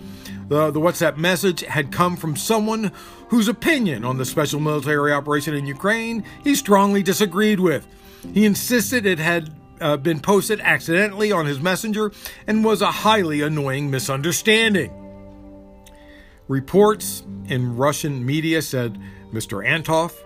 The, 0.51 0.69
the 0.69 0.81
WhatsApp 0.81 1.15
message 1.15 1.61
had 1.61 1.93
come 1.93 2.17
from 2.17 2.35
someone 2.35 2.91
whose 3.29 3.47
opinion 3.47 4.03
on 4.03 4.17
the 4.17 4.25
special 4.25 4.59
military 4.59 5.13
operation 5.13 5.53
in 5.53 5.65
Ukraine 5.65 6.25
he 6.43 6.55
strongly 6.55 7.01
disagreed 7.01 7.61
with. 7.61 7.87
He 8.33 8.45
insisted 8.45 9.05
it 9.05 9.17
had 9.17 9.55
uh, 9.79 9.95
been 9.95 10.19
posted 10.19 10.59
accidentally 10.59 11.31
on 11.31 11.45
his 11.45 11.61
messenger 11.61 12.11
and 12.47 12.65
was 12.65 12.81
a 12.81 12.91
highly 12.91 13.39
annoying 13.39 13.89
misunderstanding. 13.89 14.91
Reports 16.49 17.23
in 17.45 17.77
Russian 17.77 18.25
media 18.25 18.61
said 18.61 18.99
Mr. 19.31 19.65
Antov, 19.65 20.21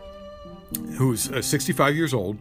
who's 0.97 1.29
uh, 1.29 1.43
65 1.43 1.95
years 1.95 2.15
old, 2.15 2.39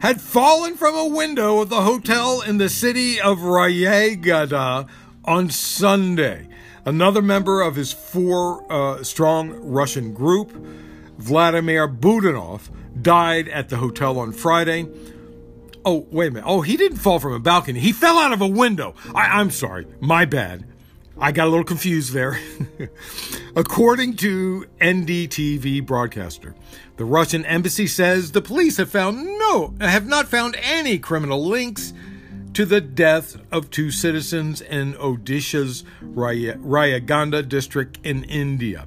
had 0.00 0.20
fallen 0.20 0.76
from 0.76 0.94
a 0.94 1.08
window 1.08 1.62
of 1.62 1.70
the 1.70 1.80
hotel 1.80 2.42
in 2.42 2.58
the 2.58 2.68
city 2.68 3.18
of 3.18 3.38
Rayagada 3.38 4.86
on 5.24 5.48
Sunday. 5.48 6.48
Another 6.84 7.22
member 7.22 7.62
of 7.62 7.76
his 7.76 7.92
four 7.92 8.70
uh, 8.70 9.04
strong 9.04 9.50
Russian 9.60 10.12
group, 10.12 10.50
Vladimir 11.18 11.88
Bidenov, 11.88 12.70
died 13.00 13.48
at 13.48 13.68
the 13.68 13.76
hotel 13.76 14.18
on 14.18 14.32
Friday. 14.32 14.88
Oh, 15.84 16.06
wait 16.10 16.28
a 16.28 16.30
minute. 16.32 16.46
Oh, 16.46 16.60
he 16.60 16.76
didn't 16.76 16.98
fall 16.98 17.20
from 17.20 17.32
a 17.32 17.40
balcony. 17.40 17.80
He 17.80 17.92
fell 17.92 18.18
out 18.18 18.32
of 18.32 18.40
a 18.40 18.46
window. 18.46 18.94
I, 19.14 19.40
I'm 19.40 19.50
sorry. 19.50 19.86
My 20.00 20.24
bad. 20.24 20.66
I 21.18 21.30
got 21.30 21.46
a 21.46 21.50
little 21.50 21.64
confused 21.64 22.12
there. 22.12 22.40
According 23.56 24.16
to 24.16 24.66
NDTV 24.80 25.84
broadcaster, 25.86 26.54
the 26.96 27.04
Russian 27.04 27.44
embassy 27.44 27.86
says 27.86 28.32
the 28.32 28.42
police 28.42 28.78
have 28.78 28.90
found 28.90 29.24
no, 29.38 29.74
have 29.80 30.06
not 30.06 30.28
found 30.28 30.56
any 30.60 30.98
criminal 30.98 31.46
links 31.46 31.92
to 32.54 32.66
the 32.66 32.80
death 32.80 33.36
of 33.50 33.70
two 33.70 33.90
citizens 33.90 34.60
in 34.60 34.94
Odisha's 34.94 35.84
Rayaganda 36.02 37.48
district 37.48 37.98
in 38.04 38.24
India. 38.24 38.86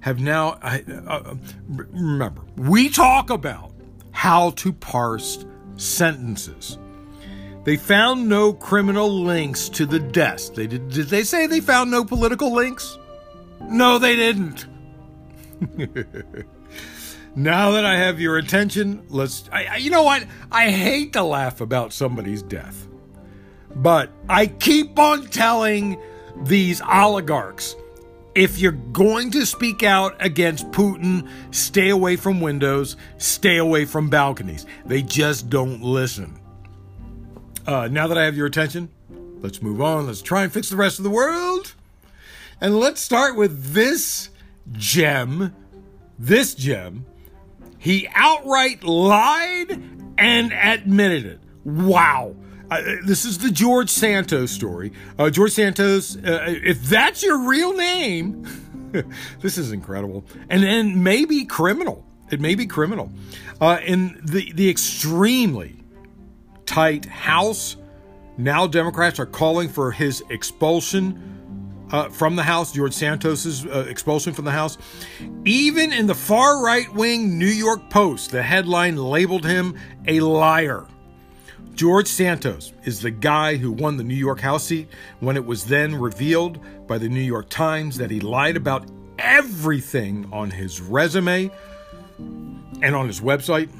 Have 0.00 0.20
now, 0.20 0.58
uh, 0.62 0.78
uh, 1.06 1.34
remember, 1.68 2.42
we 2.56 2.88
talk 2.88 3.30
about 3.30 3.72
how 4.10 4.50
to 4.50 4.72
parse 4.72 5.44
sentences. 5.76 6.78
They 7.64 7.76
found 7.76 8.28
no 8.28 8.52
criminal 8.52 9.08
links 9.22 9.68
to 9.70 9.86
the 9.86 10.00
deaths. 10.00 10.48
They 10.48 10.66
did, 10.66 10.90
did 10.90 11.08
they 11.08 11.22
say 11.22 11.46
they 11.46 11.60
found 11.60 11.90
no 11.90 12.04
political 12.04 12.52
links? 12.52 12.98
No, 13.60 13.98
they 13.98 14.16
didn't. 14.16 14.66
now 17.36 17.70
that 17.72 17.84
I 17.84 17.96
have 17.98 18.20
your 18.20 18.38
attention, 18.38 19.04
let's. 19.08 19.48
I, 19.52 19.76
you 19.76 19.90
know 19.90 20.02
what? 20.02 20.26
I 20.50 20.72
hate 20.72 21.12
to 21.12 21.22
laugh 21.22 21.60
about 21.60 21.92
somebody's 21.92 22.42
death. 22.42 22.88
But 23.74 24.10
I 24.28 24.46
keep 24.46 24.98
on 24.98 25.26
telling 25.28 26.00
these 26.44 26.80
oligarchs 26.80 27.76
if 28.34 28.58
you're 28.58 28.72
going 28.72 29.30
to 29.32 29.44
speak 29.44 29.82
out 29.82 30.16
against 30.24 30.70
Putin, 30.70 31.28
stay 31.50 31.90
away 31.90 32.16
from 32.16 32.40
windows, 32.40 32.96
stay 33.18 33.58
away 33.58 33.84
from 33.84 34.08
balconies. 34.08 34.64
They 34.86 35.02
just 35.02 35.50
don't 35.50 35.82
listen. 35.82 36.38
Uh, 37.66 37.88
now 37.88 38.06
that 38.06 38.18
I 38.18 38.24
have 38.24 38.36
your 38.36 38.46
attention, 38.46 38.88
let's 39.40 39.62
move 39.62 39.80
on. 39.80 40.06
Let's 40.06 40.22
try 40.22 40.44
and 40.44 40.52
fix 40.52 40.70
the 40.70 40.76
rest 40.76 40.98
of 40.98 41.04
the 41.04 41.10
world. 41.10 41.74
And 42.60 42.78
let's 42.78 43.00
start 43.00 43.36
with 43.36 43.72
this 43.72 44.30
gem. 44.72 45.54
This 46.18 46.54
gem. 46.54 47.04
He 47.78 48.08
outright 48.14 48.82
lied 48.84 49.82
and 50.16 50.52
admitted 50.52 51.26
it. 51.26 51.40
Wow. 51.64 52.34
This 52.80 53.24
is 53.24 53.38
the 53.38 53.50
George 53.50 53.90
Santos 53.90 54.50
story. 54.50 54.92
Uh, 55.18 55.30
George 55.30 55.52
Santos, 55.52 56.16
uh, 56.16 56.44
if 56.46 56.82
that's 56.84 57.22
your 57.22 57.48
real 57.48 57.74
name, 57.74 58.46
this 59.40 59.58
is 59.58 59.72
incredible. 59.72 60.24
And 60.48 60.62
then 60.62 61.02
maybe 61.02 61.44
criminal. 61.44 62.06
It 62.30 62.40
may 62.40 62.54
be 62.54 62.66
criminal. 62.66 63.10
Uh, 63.60 63.78
in 63.84 64.20
the, 64.24 64.52
the 64.52 64.68
extremely 64.70 65.76
tight 66.66 67.04
House, 67.04 67.76
now 68.38 68.66
Democrats 68.66 69.20
are 69.20 69.26
calling 69.26 69.68
for 69.68 69.90
his 69.90 70.22
expulsion. 70.30 71.28
Uh, 71.90 72.08
from 72.08 72.36
the 72.36 72.42
House, 72.42 72.72
George 72.72 72.94
Santos's 72.94 73.66
uh, 73.66 73.84
expulsion 73.86 74.32
from 74.32 74.46
the 74.46 74.50
House. 74.50 74.78
Even 75.44 75.92
in 75.92 76.06
the 76.06 76.14
far 76.14 76.64
right 76.64 76.90
wing 76.94 77.38
New 77.38 77.44
York 77.44 77.90
Post, 77.90 78.30
the 78.30 78.42
headline 78.42 78.96
labeled 78.96 79.44
him 79.44 79.78
a 80.06 80.20
liar. 80.20 80.86
George 81.74 82.06
Santos 82.06 82.72
is 82.84 83.00
the 83.00 83.10
guy 83.10 83.56
who 83.56 83.72
won 83.72 83.96
the 83.96 84.04
New 84.04 84.14
York 84.14 84.40
House 84.40 84.64
seat 84.64 84.88
when 85.20 85.36
it 85.36 85.44
was 85.44 85.64
then 85.64 85.94
revealed 85.94 86.58
by 86.86 86.98
the 86.98 87.08
New 87.08 87.20
York 87.20 87.48
Times 87.48 87.96
that 87.96 88.10
he 88.10 88.20
lied 88.20 88.56
about 88.56 88.86
everything 89.18 90.28
on 90.32 90.50
his 90.50 90.80
resume 90.80 91.50
and 92.18 92.94
on 92.94 93.06
his 93.06 93.20
website. 93.20 93.70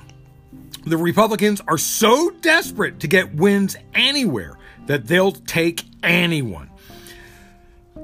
The 0.87 0.97
Republicans 0.97 1.61
are 1.69 1.79
so 1.79 2.31
desperate 2.41 2.99
to 3.01 3.07
get 3.07 3.35
wins 3.35 3.77
anywhere 3.95 4.59
that 4.87 5.07
they'll 5.07 5.33
take 5.33 5.85
anyone. 6.03 6.71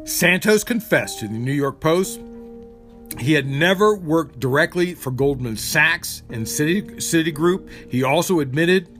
Santos 0.05 0.65
confessed 0.65 1.21
to 1.21 1.29
the 1.29 1.35
New 1.35 1.53
York 1.53 1.81
Post 1.81 2.21
he 3.19 3.33
had 3.33 3.47
never 3.47 3.97
worked 3.97 4.39
directly 4.39 4.95
for 4.95 5.11
Goldman 5.11 5.57
Sachs 5.57 6.23
and 6.29 6.45
Citigroup. 6.45 7.69
He 7.91 8.03
also 8.03 8.41
admitted 8.41 8.98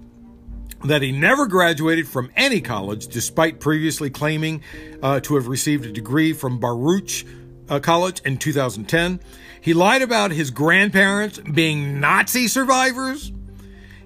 that 0.85 1.03
he 1.03 1.13
never 1.13 1.47
graduated 1.47 2.09
from 2.09 2.31
any 2.37 2.61
college, 2.61 3.09
despite 3.09 3.61
previously 3.61 4.11
claiming 4.11 4.63
uh, 5.03 5.21
to 5.21 5.35
have 5.35 5.49
received 5.49 5.85
a 5.85 5.93
degree 5.93 6.33
from 6.33 6.59
Baruch 6.59 7.25
uh, 7.69 7.81
College 7.81 8.21
in 8.25 8.39
2010. 8.39 9.21
He 9.61 9.75
lied 9.75 10.03
about 10.03 10.31
his 10.31 10.51
grandparents 10.51 11.39
being 11.39 12.01
Nazi 12.01 12.47
survivors. 12.49 13.33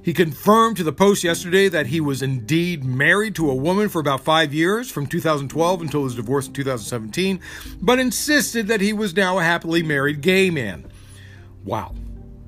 He 0.02 0.12
confirmed 0.12 0.78
to 0.78 0.84
the 0.84 0.92
Post 0.92 1.22
yesterday 1.22 1.68
that 1.68 1.86
he 1.86 2.00
was 2.00 2.22
indeed 2.22 2.84
married 2.84 3.36
to 3.36 3.48
a 3.50 3.54
woman 3.54 3.88
for 3.88 4.00
about 4.00 4.20
five 4.20 4.52
years, 4.52 4.90
from 4.90 5.06
2012 5.06 5.80
until 5.80 6.04
his 6.04 6.16
divorce 6.16 6.48
in 6.48 6.52
2017, 6.54 7.38
but 7.80 8.00
insisted 8.00 8.66
that 8.66 8.80
he 8.80 8.92
was 8.92 9.14
now 9.14 9.38
a 9.38 9.44
happily 9.44 9.82
married 9.82 10.20
gay 10.20 10.50
man. 10.50 10.90
Wow. 11.64 11.94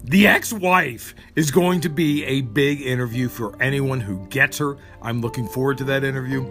The 0.06 0.26
ex 0.26 0.52
wife 0.52 1.14
is 1.34 1.50
going 1.50 1.80
to 1.80 1.88
be 1.88 2.24
a 2.26 2.42
big 2.42 2.82
interview 2.82 3.30
for 3.30 3.56
anyone 3.60 4.00
who 4.00 4.26
gets 4.26 4.58
her. 4.58 4.76
I'm 5.00 5.22
looking 5.22 5.48
forward 5.48 5.78
to 5.78 5.84
that 5.84 6.04
interview. 6.04 6.46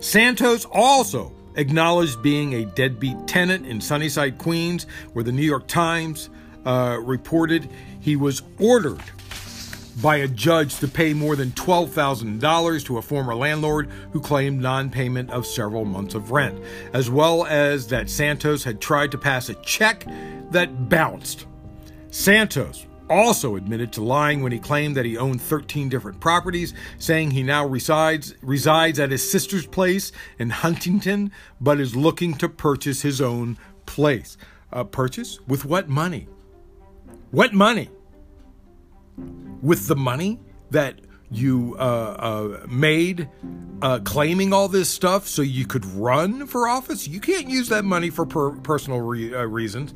Santos 0.00 0.66
also 0.66 1.32
acknowledged 1.54 2.20
being 2.20 2.52
a 2.52 2.66
deadbeat 2.66 3.26
tenant 3.26 3.66
in 3.66 3.80
Sunnyside, 3.80 4.36
Queens, 4.36 4.84
where 5.14 5.24
the 5.24 5.32
New 5.32 5.42
York 5.42 5.66
Times 5.66 6.28
uh, 6.66 6.98
reported 7.00 7.70
he 7.98 8.14
was 8.14 8.42
ordered 8.58 9.00
by 10.02 10.16
a 10.16 10.28
judge 10.28 10.76
to 10.80 10.86
pay 10.86 11.14
more 11.14 11.34
than 11.34 11.50
$12,000 11.52 12.84
to 12.84 12.98
a 12.98 13.02
former 13.02 13.34
landlord 13.34 13.88
who 14.12 14.20
claimed 14.20 14.60
non 14.60 14.90
payment 14.90 15.30
of 15.30 15.46
several 15.46 15.86
months 15.86 16.14
of 16.14 16.30
rent, 16.30 16.62
as 16.92 17.08
well 17.08 17.46
as 17.46 17.86
that 17.86 18.10
Santos 18.10 18.64
had 18.64 18.82
tried 18.82 19.10
to 19.12 19.18
pass 19.18 19.48
a 19.48 19.54
check 19.54 20.04
that 20.50 20.90
bounced. 20.90 21.46
Santos 22.10 22.84
also 23.10 23.56
admitted 23.56 23.92
to 23.92 24.02
lying 24.02 24.42
when 24.42 24.52
he 24.52 24.58
claimed 24.58 24.96
that 24.96 25.04
he 25.04 25.16
owned 25.16 25.40
13 25.40 25.88
different 25.88 26.20
properties, 26.20 26.74
saying 26.98 27.30
he 27.30 27.42
now 27.42 27.66
resides 27.66 28.34
resides 28.42 28.98
at 28.98 29.10
his 29.10 29.28
sister's 29.28 29.66
place 29.66 30.12
in 30.38 30.50
Huntington, 30.50 31.32
but 31.60 31.80
is 31.80 31.96
looking 31.96 32.34
to 32.34 32.48
purchase 32.48 33.02
his 33.02 33.20
own 33.20 33.58
place. 33.86 34.36
Uh, 34.72 34.84
purchase 34.84 35.40
with 35.46 35.64
what 35.64 35.88
money? 35.88 36.28
What 37.30 37.52
money? 37.52 37.90
With 39.62 39.88
the 39.88 39.96
money 39.96 40.40
that 40.70 41.00
you 41.30 41.76
uh, 41.78 41.82
uh, 41.82 42.66
made 42.68 43.28
uh, 43.82 44.00
claiming 44.00 44.52
all 44.52 44.68
this 44.68 44.88
stuff 44.88 45.26
so 45.26 45.42
you 45.42 45.66
could 45.66 45.84
run 45.84 46.46
for 46.46 46.68
office? 46.68 47.06
You 47.08 47.20
can't 47.20 47.48
use 47.48 47.68
that 47.68 47.84
money 47.84 48.10
for 48.10 48.26
per- 48.26 48.52
personal 48.52 49.00
re- 49.00 49.34
uh, 49.34 49.44
reasons. 49.44 49.94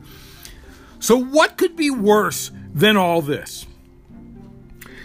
So, 1.03 1.17
what 1.17 1.59
could 1.59 1.75
be 1.75 1.91
worse 1.91 2.53
than 2.73 2.97
all 2.97 3.23
this? 3.23 3.67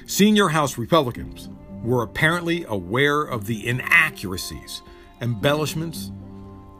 Senior 0.05 0.49
House 0.49 0.77
Republicans 0.77 1.49
were 1.81 2.03
apparently 2.03 2.65
aware 2.65 3.23
of 3.23 3.47
the 3.47 3.67
inaccuracies, 3.67 4.83
embellishments 5.21 6.11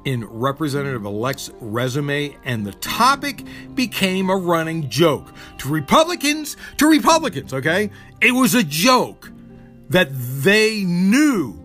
in 0.05 0.24
Representative 0.25 1.03
elect's 1.03 1.50
resume, 1.59 2.38
and 2.45 2.63
the 2.63 2.74
topic 2.74 3.43
became 3.74 4.29
a 4.29 4.38
running 4.38 4.88
joke. 4.88 5.33
To 5.57 5.69
Republicans, 5.69 6.55
to 6.77 6.86
Republicans, 6.86 7.55
okay? 7.55 7.89
It 8.21 8.33
was 8.33 8.53
a 8.53 8.63
joke 8.63 9.31
that 9.89 10.09
they 10.12 10.83
knew 10.83 11.59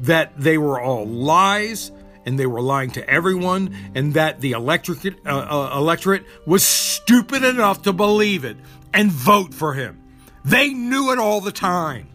that 0.00 0.38
they 0.38 0.58
were 0.58 0.78
all 0.78 1.06
lies 1.06 1.92
and 2.28 2.38
they 2.38 2.44
were 2.44 2.60
lying 2.60 2.90
to 2.90 3.08
everyone, 3.08 3.74
and 3.94 4.12
that 4.12 4.42
the 4.42 4.52
electorate, 4.52 5.16
uh, 5.24 5.30
uh, 5.30 5.78
electorate 5.78 6.26
was 6.44 6.62
stupid 6.62 7.42
enough 7.42 7.80
to 7.80 7.92
believe 7.94 8.44
it 8.44 8.58
and 8.92 9.10
vote 9.10 9.54
for 9.54 9.72
him. 9.72 9.98
They 10.44 10.74
knew 10.74 11.10
it 11.10 11.18
all 11.18 11.40
the 11.40 11.52
time. 11.52 12.06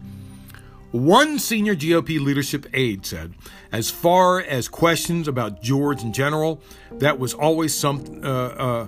One 0.92 1.40
senior 1.40 1.74
GOP 1.74 2.20
leadership 2.20 2.68
aide 2.72 3.04
said, 3.04 3.34
as 3.72 3.90
far 3.90 4.40
as 4.40 4.68
questions 4.68 5.26
about 5.26 5.60
George 5.60 6.02
in 6.02 6.12
general, 6.12 6.62
that 6.92 7.18
was 7.18 7.34
always 7.34 7.74
some, 7.74 8.20
uh, 8.22 8.28
uh 8.28 8.86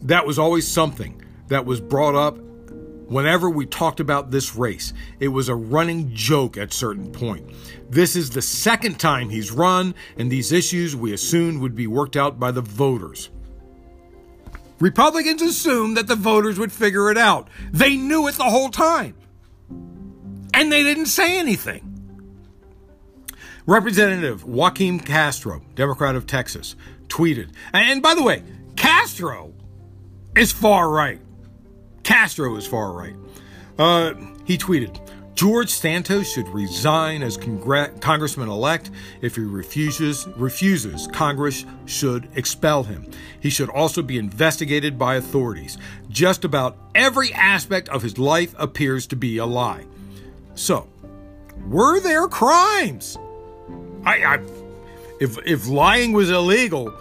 that 0.00 0.26
was 0.26 0.38
always 0.38 0.66
something 0.66 1.22
that 1.48 1.66
was 1.66 1.78
brought 1.82 2.14
up 2.14 2.38
whenever 3.08 3.50
we 3.50 3.66
talked 3.66 4.00
about 4.00 4.30
this 4.30 4.54
race. 4.54 4.92
It 5.20 5.28
was 5.28 5.48
a 5.48 5.54
running 5.54 6.14
joke 6.14 6.56
at 6.56 6.72
certain 6.72 7.10
point. 7.10 7.50
This 7.90 8.16
is 8.16 8.30
the 8.30 8.42
second 8.42 8.98
time 8.98 9.30
he's 9.30 9.50
run, 9.50 9.94
and 10.16 10.30
these 10.30 10.52
issues 10.52 10.96
we 10.96 11.12
assumed 11.12 11.60
would 11.60 11.74
be 11.74 11.86
worked 11.86 12.16
out 12.16 12.38
by 12.38 12.50
the 12.50 12.62
voters. 12.62 13.30
Republicans 14.80 15.40
assumed 15.40 15.96
that 15.96 16.08
the 16.08 16.16
voters 16.16 16.58
would 16.58 16.72
figure 16.72 17.10
it 17.10 17.18
out. 17.18 17.48
They 17.72 17.96
knew 17.96 18.26
it 18.26 18.34
the 18.34 18.44
whole 18.44 18.70
time. 18.70 19.14
And 20.52 20.70
they 20.70 20.82
didn't 20.82 21.06
say 21.06 21.38
anything. 21.38 21.90
Representative 23.66 24.44
Joaquin 24.44 25.00
Castro, 25.00 25.62
Democrat 25.74 26.16
of 26.16 26.26
Texas, 26.26 26.76
tweeted, 27.08 27.50
and 27.72 28.02
by 28.02 28.14
the 28.14 28.22
way, 28.22 28.42
Castro 28.76 29.54
is 30.36 30.52
far 30.52 30.90
right. 30.90 31.20
Castro 32.04 32.56
is 32.56 32.66
far 32.66 32.92
right. 32.92 33.16
Uh, 33.78 34.14
he 34.44 34.56
tweeted, 34.56 35.00
George 35.34 35.70
Santos 35.70 36.32
should 36.32 36.48
resign 36.50 37.22
as 37.22 37.36
congr- 37.36 38.00
congressman 38.00 38.48
elect. 38.48 38.90
If 39.20 39.34
he 39.34 39.42
refuses, 39.42 40.28
refuses, 40.36 41.08
Congress 41.08 41.64
should 41.86 42.28
expel 42.36 42.84
him. 42.84 43.10
He 43.40 43.50
should 43.50 43.68
also 43.68 44.00
be 44.00 44.16
investigated 44.16 44.96
by 44.96 45.16
authorities. 45.16 45.76
Just 46.08 46.44
about 46.44 46.76
every 46.94 47.32
aspect 47.32 47.88
of 47.88 48.02
his 48.02 48.16
life 48.16 48.54
appears 48.58 49.08
to 49.08 49.16
be 49.16 49.38
a 49.38 49.46
lie. 49.46 49.84
So, 50.54 50.88
were 51.66 51.98
there 51.98 52.28
crimes? 52.28 53.18
I, 54.04 54.24
I 54.24 54.38
if 55.20 55.38
if 55.44 55.66
lying 55.66 56.12
was 56.12 56.30
illegal, 56.30 56.94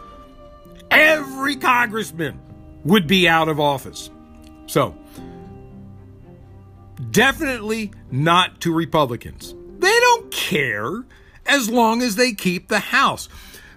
every 0.89 1.55
congressman 1.55 2.39
would 2.83 3.05
be 3.05 3.27
out 3.27 3.47
of 3.47 3.59
office. 3.59 4.09
So, 4.73 4.95
definitely 7.11 7.91
not 8.09 8.59
to 8.61 8.73
Republicans. 8.73 9.53
They 9.77 9.99
don't 9.99 10.31
care 10.31 11.03
as 11.45 11.69
long 11.69 12.01
as 12.01 12.15
they 12.15 12.33
keep 12.33 12.69
the 12.69 12.79
House. 12.79 13.29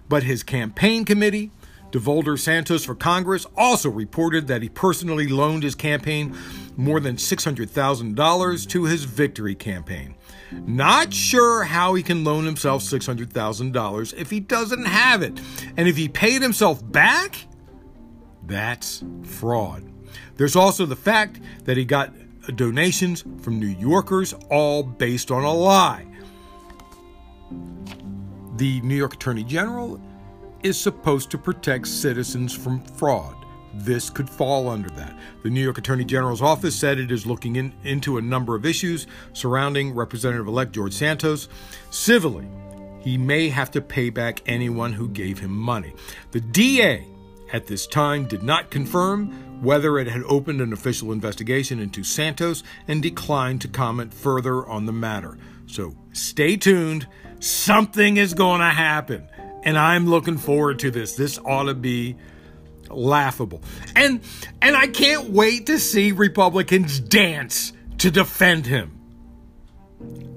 But 0.09 0.23
his 0.23 0.43
campaign 0.43 1.05
committee, 1.05 1.51
DeVolder 1.91 2.39
Santos 2.39 2.87
for 2.87 2.95
Congress, 2.95 3.45
also 3.59 3.91
reported 3.91 4.47
that 4.47 4.63
he 4.63 4.71
personally 4.71 5.29
loaned 5.29 5.65
his 5.65 5.75
campaign 5.75 6.35
more 6.79 6.99
than 6.99 7.17
$600,000 7.17 8.69
to 8.71 8.85
his 8.85 9.05
victory 9.05 9.55
campaign. 9.55 10.15
Not 10.51 11.13
sure 11.13 11.65
how 11.65 11.93
he 11.93 12.03
can 12.03 12.25
loan 12.25 12.47
himself 12.47 12.83
$600,000 12.83 14.15
if 14.15 14.31
he 14.31 14.41
doesn't 14.41 14.87
have 14.87 15.21
it. 15.21 15.39
And 15.77 15.89
if 15.89 15.99
he 15.99 16.09
paid 16.09 16.41
himself 16.41 16.81
back, 16.91 17.37
that's 18.47 19.05
fraud. 19.25 19.93
There's 20.37 20.57
also 20.57 20.87
the 20.87 20.97
fact 20.97 21.41
that 21.65 21.77
he 21.77 21.85
got 21.85 22.13
donations 22.55 23.25
from 23.41 23.59
New 23.59 23.67
Yorkers, 23.67 24.35
all 24.51 24.83
based 24.83 25.31
on 25.31 25.45
a 25.45 25.53
lie. 25.53 26.07
The 28.57 28.81
New 28.83 28.95
York 28.95 29.15
Attorney 29.15 29.45
General 29.45 30.01
is 30.63 30.79
supposed 30.79 31.31
to 31.31 31.39
protect 31.39 31.89
citizens 31.89 32.55
from 32.55 32.83
fraud. 32.85 33.37
This 33.75 34.09
could 34.09 34.31
fall 34.31 34.69
under 34.69 34.89
that. 34.91 35.15
The 35.43 35.51
New 35.51 35.61
York 35.61 35.77
Attorney 35.77 36.05
General's 36.05 36.41
office 36.41 36.75
said 36.75 36.99
it 36.99 37.11
is 37.11 37.27
looking 37.27 37.57
in, 37.57 37.75
into 37.85 38.17
a 38.17 38.23
number 38.23 38.55
of 38.55 38.65
issues 38.65 39.07
surrounding 39.35 39.95
Representative 39.95 40.47
elect 40.47 40.73
George 40.73 40.95
Santos. 40.95 41.49
Civilly, 41.91 42.49
he 43.01 43.19
may 43.19 43.51
have 43.51 43.71
to 43.73 43.83
pay 43.83 44.09
back 44.09 44.41
anyone 44.47 44.95
who 44.95 45.09
gave 45.09 45.39
him 45.39 45.55
money. 45.55 45.93
The 46.31 46.41
DA 46.41 47.07
at 47.53 47.67
this 47.67 47.87
time 47.87 48.27
did 48.27 48.43
not 48.43 48.71
confirm 48.71 49.46
whether 49.61 49.99
it 49.99 50.07
had 50.07 50.23
opened 50.25 50.61
an 50.61 50.73
official 50.73 51.13
investigation 51.13 51.81
into 51.81 52.05
Santos 52.05 52.63
and 52.89 53.03
declined 53.03 53.61
to 53.63 53.69
comment 53.69 54.13
further 54.13 54.67
on 54.67 54.87
the 54.87 54.93
matter. 54.93 55.39
So 55.67 55.95
stay 56.13 56.57
tuned. 56.57 57.07
Something 57.41 58.17
is 58.17 58.35
going 58.35 58.61
to 58.61 58.71
happen. 58.71 59.29
And 59.63 59.77
I'm 59.77 60.07
looking 60.07 60.39
forward 60.39 60.79
to 60.81 60.91
this. 60.91 61.17
This 61.17 61.39
ought 61.39 61.65
to 61.65 61.75
be 61.75 62.17
laughable. 62.89 63.63
And 63.95 64.21
and 64.63 64.77
I 64.77 64.87
can't 64.87 65.31
wait 65.31 65.67
to 65.67 65.79
see 65.79 66.13
Republicans 66.13 67.01
dance 67.01 67.73
to 67.99 68.11
defend 68.11 68.67
him. 68.67 68.93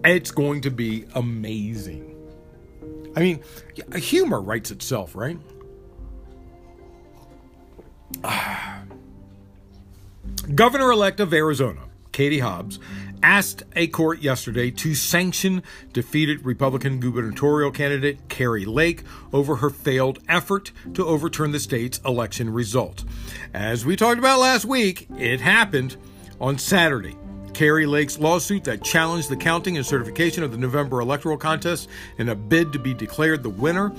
It's 0.04 0.32
going 0.32 0.62
to 0.62 0.72
be 0.72 1.06
amazing. 1.14 2.06
I 3.16 3.20
mean, 3.20 3.44
humor 3.96 4.42
writes 4.42 4.72
itself, 4.72 5.16
right? 5.16 5.38
Ah. 8.24 8.80
Governor 10.56 10.92
elect 10.92 11.20
of 11.20 11.34
Arizona, 11.34 11.82
Katie 12.12 12.40
Hobbs, 12.40 12.80
asked 13.22 13.64
a 13.76 13.88
court 13.88 14.22
yesterday 14.22 14.72
to 14.72 14.96
sanction 14.96 15.62
defeated 15.94 16.46
Republican 16.46 17.00
gubernatorial 17.00 17.72
candidate 17.72 18.30
Kari 18.30 18.66
Lake 18.66 19.04
over 19.34 19.58
her 19.58 19.70
failed 19.70 20.20
effort 20.28 20.72
to 20.94 21.06
overturn 21.06 21.52
the 21.52 21.60
state's 21.60 22.00
election 22.06 22.50
result. 22.50 23.04
As 23.54 23.86
we 23.86 23.96
talked 23.96 24.20
about 24.20 24.40
last 24.40 24.66
week, 24.66 25.08
it 25.18 25.42
happened 25.42 25.98
on 26.40 26.58
Saturday. 26.58 27.16
Kari 27.54 27.86
Lake's 27.86 28.18
lawsuit 28.18 28.64
that 28.64 28.84
challenged 28.84 29.30
the 29.30 29.36
counting 29.36 29.76
and 29.76 29.86
certification 29.86 30.44
of 30.44 30.52
the 30.52 30.58
November 30.58 31.02
electoral 31.02 31.38
contest 31.38 31.90
in 32.18 32.30
a 32.30 32.36
bid 32.36 32.72
to 32.74 32.80
be 32.80 32.94
declared 32.94 33.44
the 33.44 33.50
winner, 33.50 33.92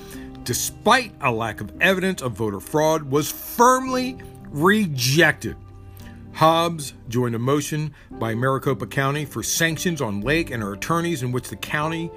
despite 0.43 1.13
a 1.21 1.31
lack 1.31 1.61
of 1.61 1.71
evidence 1.79 2.21
of 2.21 2.31
voter 2.31 2.59
fraud, 2.59 3.03
was 3.03 3.31
firmly 3.31 4.17
rejected. 4.49 5.55
Hobbs 6.33 6.93
joined 7.09 7.35
a 7.35 7.39
motion 7.39 7.93
by 8.09 8.35
Maricopa 8.35 8.87
County 8.87 9.25
for 9.25 9.43
sanctions 9.43 10.01
on 10.01 10.21
Lake 10.21 10.49
and 10.49 10.63
her 10.63 10.73
attorneys, 10.73 11.23
in 11.23 11.31
which 11.31 11.49
the 11.49 11.55
county, 11.55 12.09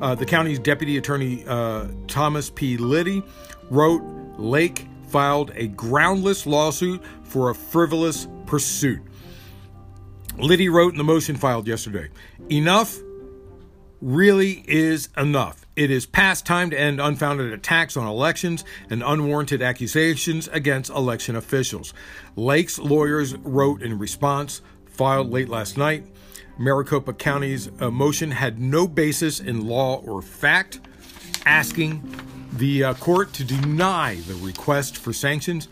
uh, 0.00 0.14
the 0.14 0.26
county's 0.26 0.58
deputy 0.58 0.96
attorney 0.96 1.44
uh, 1.46 1.88
Thomas 2.08 2.50
P. 2.50 2.76
Liddy, 2.76 3.22
wrote 3.70 4.02
Lake 4.38 4.86
filed 5.08 5.52
a 5.54 5.66
groundless 5.68 6.46
lawsuit 6.46 7.02
for 7.24 7.50
a 7.50 7.54
frivolous 7.54 8.26
pursuit. 8.46 9.00
Liddy 10.38 10.68
wrote 10.68 10.92
in 10.92 10.98
the 10.98 11.04
motion 11.04 11.36
filed 11.36 11.68
yesterday 11.68 12.08
enough 12.48 12.98
really 14.00 14.64
is 14.66 15.08
enough. 15.16 15.66
It 15.76 15.90
is 15.90 16.06
past 16.06 16.46
time 16.46 16.70
to 16.70 16.78
end 16.78 17.00
unfounded 17.00 17.52
attacks 17.52 17.96
on 17.96 18.06
elections 18.06 18.64
and 18.88 19.02
unwarranted 19.02 19.62
accusations 19.62 20.48
against 20.48 20.90
election 20.90 21.36
officials. 21.36 21.94
Lake's 22.36 22.78
lawyers 22.78 23.36
wrote 23.36 23.82
in 23.82 23.98
response, 23.98 24.62
filed 24.86 25.30
late 25.30 25.48
last 25.48 25.76
night. 25.76 26.04
Maricopa 26.58 27.14
County's 27.14 27.70
uh, 27.80 27.90
motion 27.90 28.30
had 28.30 28.58
no 28.58 28.86
basis 28.86 29.40
in 29.40 29.66
law 29.66 29.96
or 30.04 30.20
fact, 30.20 30.80
asking 31.46 32.02
the 32.52 32.84
uh, 32.84 32.94
court 32.94 33.32
to 33.32 33.44
deny 33.44 34.16
the 34.26 34.34
request 34.34 34.96
for 34.96 35.12
sanctions. 35.12 35.68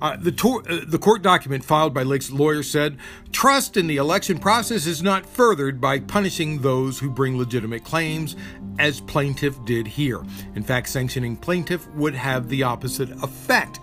Uh, 0.00 0.16
the, 0.16 0.32
tor- 0.32 0.62
uh, 0.68 0.80
the 0.86 0.98
court 0.98 1.22
document 1.22 1.64
filed 1.64 1.92
by 1.92 2.02
Lake's 2.02 2.30
lawyer 2.30 2.62
said 2.62 2.96
trust 3.32 3.76
in 3.76 3.86
the 3.86 3.96
election 3.96 4.38
process 4.38 4.86
is 4.86 5.02
not 5.02 5.26
furthered 5.26 5.80
by 5.80 5.98
punishing 5.98 6.60
those 6.60 6.98
who 6.98 7.10
bring 7.10 7.36
legitimate 7.36 7.84
claims, 7.84 8.34
as 8.78 9.00
plaintiff 9.00 9.62
did 9.64 9.86
here. 9.86 10.22
In 10.54 10.62
fact, 10.62 10.88
sanctioning 10.88 11.36
plaintiff 11.36 11.86
would 11.90 12.14
have 12.14 12.48
the 12.48 12.62
opposite 12.62 13.10
effect. 13.22 13.78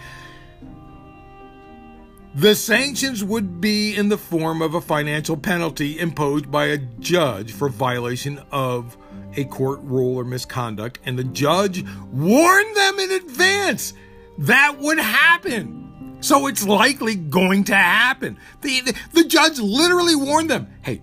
The 2.36 2.56
sanctions 2.56 3.24
would 3.24 3.60
be 3.60 3.96
in 3.96 4.10
the 4.10 4.18
form 4.18 4.62
of 4.62 4.76
a 4.76 4.82
financial 4.82 5.36
penalty 5.36 6.00
imposed 6.00 6.52
by 6.52 6.66
a 6.66 6.78
judge 6.78 7.54
for 7.54 7.70
violation 7.70 8.40
of 8.52 8.98
a 9.36 9.46
court 9.46 9.80
rule 9.84 10.18
or 10.18 10.24
misconduct, 10.24 11.00
and 11.06 11.18
the 11.18 11.24
judge 11.24 11.84
warned 12.12 12.76
them 12.76 13.00
in 13.00 13.12
advance 13.12 13.94
that 14.40 14.78
would 14.80 15.00
happen. 15.00 16.18
So 16.22 16.48
it's 16.48 16.66
likely 16.66 17.16
going 17.16 17.66
to 17.66 17.76
happen. 17.76 18.38
The, 18.62 18.82
the, 18.82 18.96
the 19.14 19.24
judge 19.26 19.60
literally 19.60 20.16
warned 20.16 20.50
them 20.50 20.68
hey, 20.82 21.02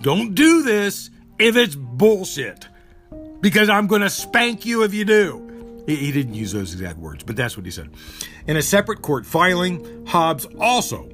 don't 0.00 0.34
do 0.34 0.62
this 0.62 1.10
if 1.38 1.56
it's 1.56 1.74
bullshit, 1.74 2.66
because 3.40 3.68
I'm 3.68 3.86
going 3.86 4.02
to 4.02 4.10
spank 4.10 4.64
you 4.66 4.82
if 4.82 4.94
you 4.94 5.04
do. 5.04 5.42
He, 5.86 6.10
didn't 6.10 6.34
use 6.34 6.50
those 6.50 6.72
exact 6.72 6.98
words, 6.98 7.22
but 7.22 7.36
that's 7.36 7.56
what 7.56 7.64
he 7.64 7.70
said. 7.70 7.90
In 8.48 8.56
a 8.56 8.62
separate 8.62 9.02
court 9.02 9.24
filing, 9.24 10.04
Hobbs 10.04 10.44
also 10.58 11.08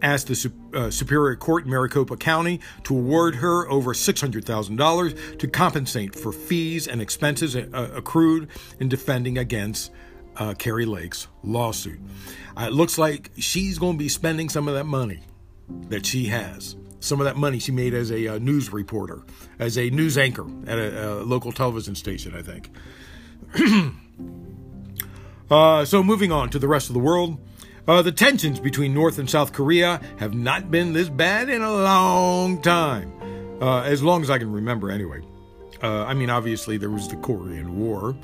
asked 0.00 0.26
the 0.26 0.34
uh, 0.74 0.90
Superior 0.90 1.36
Court 1.36 1.64
in 1.64 1.70
Maricopa 1.70 2.16
County 2.16 2.60
to 2.84 2.96
award 2.96 3.36
her 3.36 3.68
over 3.68 3.94
$600,000 3.94 5.38
to 5.38 5.48
compensate 5.48 6.14
for 6.14 6.32
fees 6.32 6.86
and 6.88 7.00
expenses 7.00 7.56
uh, 7.56 7.90
accrued 7.94 8.48
in 8.80 8.88
defending 8.88 9.38
against 9.38 9.92
uh, 10.36 10.54
Kari 10.54 10.86
Lake's 10.86 11.28
lawsuit. 11.42 12.00
Uh, 12.56 12.66
it 12.68 12.72
looks 12.72 12.98
like 12.98 13.30
she's 13.36 13.78
going 13.78 13.94
to 13.94 13.98
be 13.98 14.08
spending 14.08 14.48
some 14.48 14.68
of 14.68 14.74
that 14.74 14.84
money 14.84 15.20
that 15.88 16.06
she 16.06 16.26
has. 16.26 16.76
Some 17.00 17.20
of 17.20 17.24
that 17.24 17.36
money 17.36 17.58
she 17.58 17.72
made 17.72 17.94
as 17.94 18.12
a 18.12 18.28
uh, 18.28 18.38
news 18.38 18.72
reporter, 18.72 19.24
as 19.58 19.76
a 19.76 19.90
news 19.90 20.16
anchor 20.16 20.46
at 20.66 20.78
a, 20.78 21.20
a 21.20 21.24
local 21.24 21.52
television 21.52 21.94
station, 21.94 22.34
I 22.34 22.42
think. 22.42 22.70
Uh, 25.50 25.84
so, 25.84 26.02
moving 26.02 26.32
on 26.32 26.48
to 26.48 26.58
the 26.58 26.66
rest 26.66 26.88
of 26.88 26.94
the 26.94 26.98
world. 26.98 27.38
Uh, 27.86 28.00
the 28.00 28.12
tensions 28.12 28.60
between 28.60 28.94
North 28.94 29.18
and 29.18 29.28
South 29.28 29.52
Korea 29.52 30.00
have 30.18 30.34
not 30.34 30.70
been 30.70 30.92
this 30.92 31.08
bad 31.08 31.48
in 31.48 31.62
a 31.62 31.72
long 31.72 32.62
time, 32.62 33.12
uh, 33.60 33.82
as 33.82 34.02
long 34.02 34.22
as 34.22 34.30
I 34.30 34.38
can 34.38 34.52
remember, 34.52 34.90
anyway. 34.90 35.20
Uh, 35.82 36.04
I 36.04 36.14
mean, 36.14 36.30
obviously, 36.30 36.76
there 36.76 36.90
was 36.90 37.08
the 37.08 37.16
Korean 37.16 37.76
War. 37.76 38.14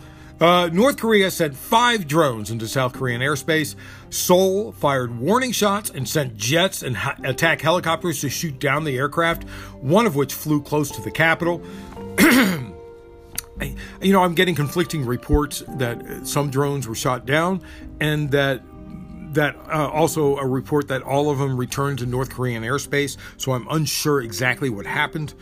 Uh, 0.41 0.71
North 0.73 0.99
Korea 0.99 1.33
sent 1.33 1.57
five 1.57 2.07
drones 2.07 2.53
into 2.53 2.69
South 2.69 2.93
Korean 2.93 3.21
airspace. 3.21 3.75
Seoul 4.11 4.71
fired 4.71 5.19
warning 5.19 5.51
shots 5.51 5.91
and 5.91 6.09
sent 6.09 6.37
jets 6.37 6.85
and 6.85 6.97
ha- 6.97 7.17
attack 7.25 7.61
helicopters 7.61 8.21
to 8.21 8.29
shoot 8.29 8.61
down 8.61 8.85
the 8.85 8.97
aircraft, 8.97 9.43
one 9.81 10.07
of 10.07 10.15
which 10.15 10.33
flew 10.33 10.63
close 10.63 10.93
to 10.93 11.03
the 11.03 11.11
capital. 11.11 11.61
you 14.01 14.13
know, 14.13 14.23
I'm 14.23 14.35
getting 14.35 14.55
conflicting 14.55 15.05
reports 15.05 15.65
that 15.67 16.25
some 16.25 16.51
drones 16.51 16.87
were 16.87 16.95
shot 16.95 17.27
down 17.27 17.61
and 18.01 18.31
that 18.31 18.63
that 19.33 19.57
uh, 19.69 19.89
also 19.89 20.37
a 20.37 20.47
report 20.47 20.89
that 20.89 21.03
all 21.03 21.31
of 21.31 21.39
them 21.39 21.57
returned 21.57 21.99
to 22.01 22.07
North 22.07 22.31
Korean 22.31 22.63
airspace, 22.63 23.17
so 23.37 23.53
I'm 23.53 23.67
unsure 23.71 24.21
exactly 24.21 24.71
what 24.71 24.87
happened. 24.87 25.35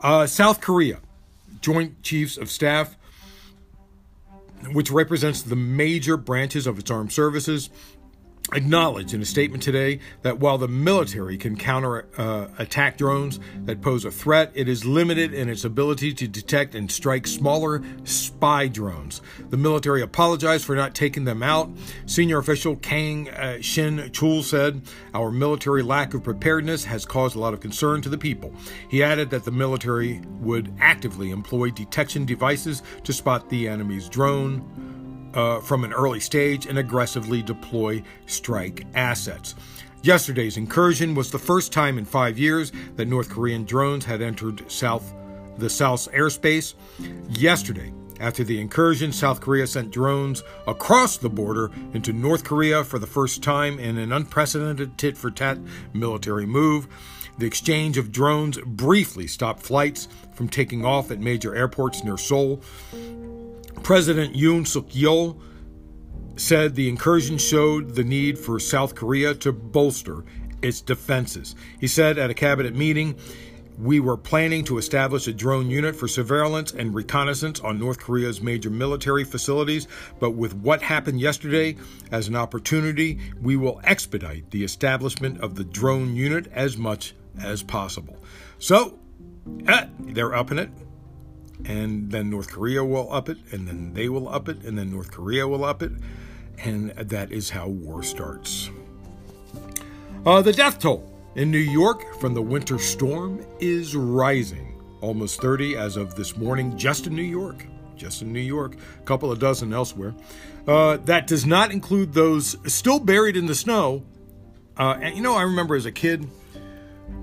Uh, 0.00 0.26
South 0.26 0.60
Korea, 0.60 1.00
Joint 1.60 2.02
Chiefs 2.02 2.36
of 2.36 2.50
Staff, 2.50 2.96
which 4.72 4.90
represents 4.90 5.42
the 5.42 5.56
major 5.56 6.16
branches 6.16 6.66
of 6.66 6.78
its 6.78 6.90
armed 6.90 7.12
services, 7.12 7.70
acknowledged 8.52 9.14
in 9.14 9.22
a 9.22 9.24
statement 9.24 9.62
today 9.62 9.98
that 10.22 10.38
while 10.38 10.58
the 10.58 10.68
military 10.68 11.38
can 11.38 11.56
counter 11.56 12.06
uh, 12.18 12.48
attack 12.58 12.98
drones 12.98 13.40
that 13.64 13.80
pose 13.80 14.04
a 14.04 14.10
threat, 14.10 14.52
it 14.54 14.68
is 14.68 14.84
limited 14.84 15.32
in 15.32 15.48
its 15.48 15.64
ability 15.64 16.12
to 16.12 16.28
detect 16.28 16.74
and 16.74 16.90
strike 16.90 17.26
smaller 17.26 17.82
spy 18.04 18.68
drones. 18.68 19.22
The 19.48 19.56
military 19.56 20.02
apologized 20.02 20.64
for 20.66 20.76
not 20.76 20.94
taking 20.94 21.24
them 21.24 21.42
out. 21.42 21.70
Senior 22.06 22.38
official 22.38 22.76
Kang 22.76 23.30
uh, 23.30 23.60
Shin 23.60 23.98
Chul 24.10 24.42
said, 24.42 24.82
Our 25.14 25.30
military 25.30 25.82
lack 25.82 26.12
of 26.14 26.22
preparedness 26.22 26.84
has 26.84 27.06
caused 27.06 27.36
a 27.36 27.40
lot 27.40 27.54
of 27.54 27.60
concern 27.60 28.02
to 28.02 28.08
the 28.08 28.18
people. 28.18 28.52
He 28.90 29.02
added 29.02 29.30
that 29.30 29.44
the 29.44 29.52
military 29.52 30.20
would 30.40 30.72
actively 30.80 31.30
employ 31.30 31.70
detection 31.70 32.26
devices 32.26 32.82
to 33.04 33.12
spot 33.12 33.48
the 33.48 33.68
enemy's 33.68 34.08
drone 34.08 34.93
uh, 35.34 35.60
from 35.60 35.84
an 35.84 35.92
early 35.92 36.20
stage 36.20 36.66
and 36.66 36.78
aggressively 36.78 37.42
deploy 37.42 38.02
strike 38.26 38.86
assets. 38.94 39.54
Yesterday's 40.02 40.56
incursion 40.56 41.14
was 41.14 41.30
the 41.30 41.38
first 41.38 41.72
time 41.72 41.98
in 41.98 42.04
five 42.04 42.38
years 42.38 42.72
that 42.96 43.08
North 43.08 43.30
Korean 43.30 43.64
drones 43.64 44.04
had 44.04 44.20
entered 44.20 44.70
South 44.70 45.14
the 45.56 45.70
South's 45.70 46.08
airspace. 46.08 46.74
Yesterday, 47.30 47.92
after 48.20 48.44
the 48.44 48.60
incursion, 48.60 49.12
South 49.12 49.40
Korea 49.40 49.66
sent 49.66 49.90
drones 49.90 50.42
across 50.66 51.16
the 51.16 51.30
border 51.30 51.70
into 51.92 52.12
North 52.12 52.44
Korea 52.44 52.84
for 52.84 52.98
the 52.98 53.06
first 53.06 53.42
time 53.42 53.78
in 53.78 53.98
an 53.98 54.12
unprecedented 54.12 54.98
tit 54.98 55.16
for 55.16 55.30
tat 55.30 55.58
military 55.92 56.46
move. 56.46 56.88
The 57.38 57.46
exchange 57.46 57.98
of 57.98 58.12
drones 58.12 58.58
briefly 58.58 59.26
stopped 59.26 59.62
flights 59.62 60.06
from 60.32 60.48
taking 60.48 60.84
off 60.84 61.10
at 61.10 61.18
major 61.18 61.54
airports 61.54 62.04
near 62.04 62.16
Seoul. 62.16 62.62
President 63.82 64.34
Yoon 64.34 64.66
Suk 64.66 64.88
Yeol 64.88 65.40
said 66.36 66.74
the 66.74 66.88
incursion 66.88 67.38
showed 67.38 67.94
the 67.94 68.04
need 68.04 68.38
for 68.38 68.58
South 68.58 68.94
Korea 68.94 69.34
to 69.34 69.52
bolster 69.52 70.24
its 70.62 70.80
defenses. 70.80 71.54
He 71.78 71.86
said 71.86 72.18
at 72.18 72.30
a 72.30 72.34
cabinet 72.34 72.74
meeting, 72.74 73.16
we 73.78 73.98
were 73.98 74.16
planning 74.16 74.64
to 74.64 74.78
establish 74.78 75.26
a 75.26 75.32
drone 75.32 75.68
unit 75.68 75.96
for 75.96 76.06
surveillance 76.06 76.72
and 76.72 76.94
reconnaissance 76.94 77.60
on 77.60 77.78
North 77.78 77.98
Korea's 77.98 78.40
major 78.40 78.70
military 78.70 79.24
facilities, 79.24 79.88
but 80.20 80.30
with 80.30 80.54
what 80.54 80.80
happened 80.80 81.20
yesterday 81.20 81.76
as 82.12 82.28
an 82.28 82.36
opportunity, 82.36 83.18
we 83.42 83.56
will 83.56 83.80
expedite 83.84 84.50
the 84.50 84.62
establishment 84.62 85.40
of 85.40 85.56
the 85.56 85.64
drone 85.64 86.14
unit 86.14 86.46
as 86.52 86.76
much 86.76 87.14
as 87.40 87.62
possible. 87.62 88.16
So, 88.58 88.98
eh, 89.66 89.86
they're 89.98 90.34
upping 90.34 90.58
it 90.58 90.70
and 91.64 92.10
then 92.10 92.30
North 92.30 92.50
Korea 92.50 92.84
will 92.84 93.12
up 93.12 93.28
it, 93.28 93.38
and 93.52 93.66
then 93.66 93.94
they 93.94 94.08
will 94.08 94.28
up 94.28 94.48
it, 94.48 94.62
and 94.64 94.78
then 94.78 94.90
North 94.90 95.10
Korea 95.10 95.46
will 95.48 95.64
up 95.64 95.82
it, 95.82 95.92
and 96.58 96.90
that 96.90 97.32
is 97.32 97.50
how 97.50 97.68
war 97.68 98.02
starts. 98.02 98.70
Uh, 100.26 100.40
the 100.42 100.52
death 100.52 100.78
toll 100.78 101.10
in 101.34 101.50
New 101.50 101.58
York 101.58 102.18
from 102.20 102.34
the 102.34 102.42
winter 102.42 102.78
storm 102.78 103.44
is 103.60 103.94
rising. 103.94 104.80
Almost 105.00 105.40
30 105.40 105.76
as 105.76 105.96
of 105.96 106.14
this 106.14 106.36
morning, 106.36 106.76
just 106.78 107.06
in 107.06 107.14
New 107.14 107.22
York. 107.22 107.66
Just 107.96 108.22
in 108.22 108.32
New 108.32 108.40
York, 108.40 108.74
a 108.98 109.04
couple 109.04 109.30
of 109.30 109.38
dozen 109.38 109.72
elsewhere. 109.72 110.14
Uh, 110.66 110.96
that 111.04 111.26
does 111.26 111.44
not 111.44 111.70
include 111.70 112.14
those 112.14 112.56
still 112.72 112.98
buried 112.98 113.36
in 113.36 113.46
the 113.46 113.54
snow. 113.54 114.02
Uh, 114.76 114.98
and 115.00 115.16
you 115.16 115.22
know, 115.22 115.34
I 115.34 115.42
remember 115.42 115.76
as 115.76 115.86
a 115.86 115.92
kid, 115.92 116.28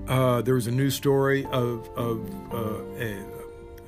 uh, 0.08 0.42
there 0.42 0.54
was 0.54 0.66
a 0.66 0.70
news 0.70 0.94
story 0.94 1.44
of, 1.46 1.88
of 1.96 2.54
uh, 2.54 2.82
a, 2.98 3.31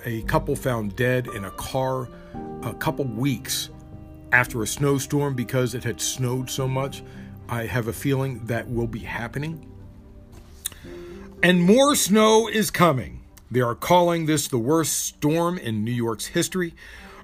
a 0.05 0.23
couple 0.23 0.55
found 0.57 0.97
dead 0.97 1.27
in 1.29 1.45
a 1.45 1.51
car 1.53 2.09
a 2.63 2.75
couple 2.75 3.05
weeks 3.05 3.71
after 4.33 4.63
a 4.63 4.67
snowstorm 4.67 5.35
because 5.35 5.75
it 5.75 5.85
had 5.85 6.01
snowed 6.01 6.51
so 6.51 6.67
much. 6.67 7.03
I 7.49 7.67
have 7.67 7.89
a 7.89 7.93
feeling 7.93 8.45
that 8.47 8.69
will 8.69 8.87
be 8.87 9.01
happening. 9.01 9.71
And 11.43 11.63
more 11.63 11.95
snow 11.95 12.49
is 12.49 12.71
coming. 12.71 13.23
They 13.51 13.61
are 13.61 13.75
calling 13.75 14.27
this 14.27 14.49
the 14.49 14.59
worst 14.59 14.99
storm 15.05 15.59
in 15.59 15.85
New 15.85 15.93
York's 15.93 16.27
history. 16.27 16.75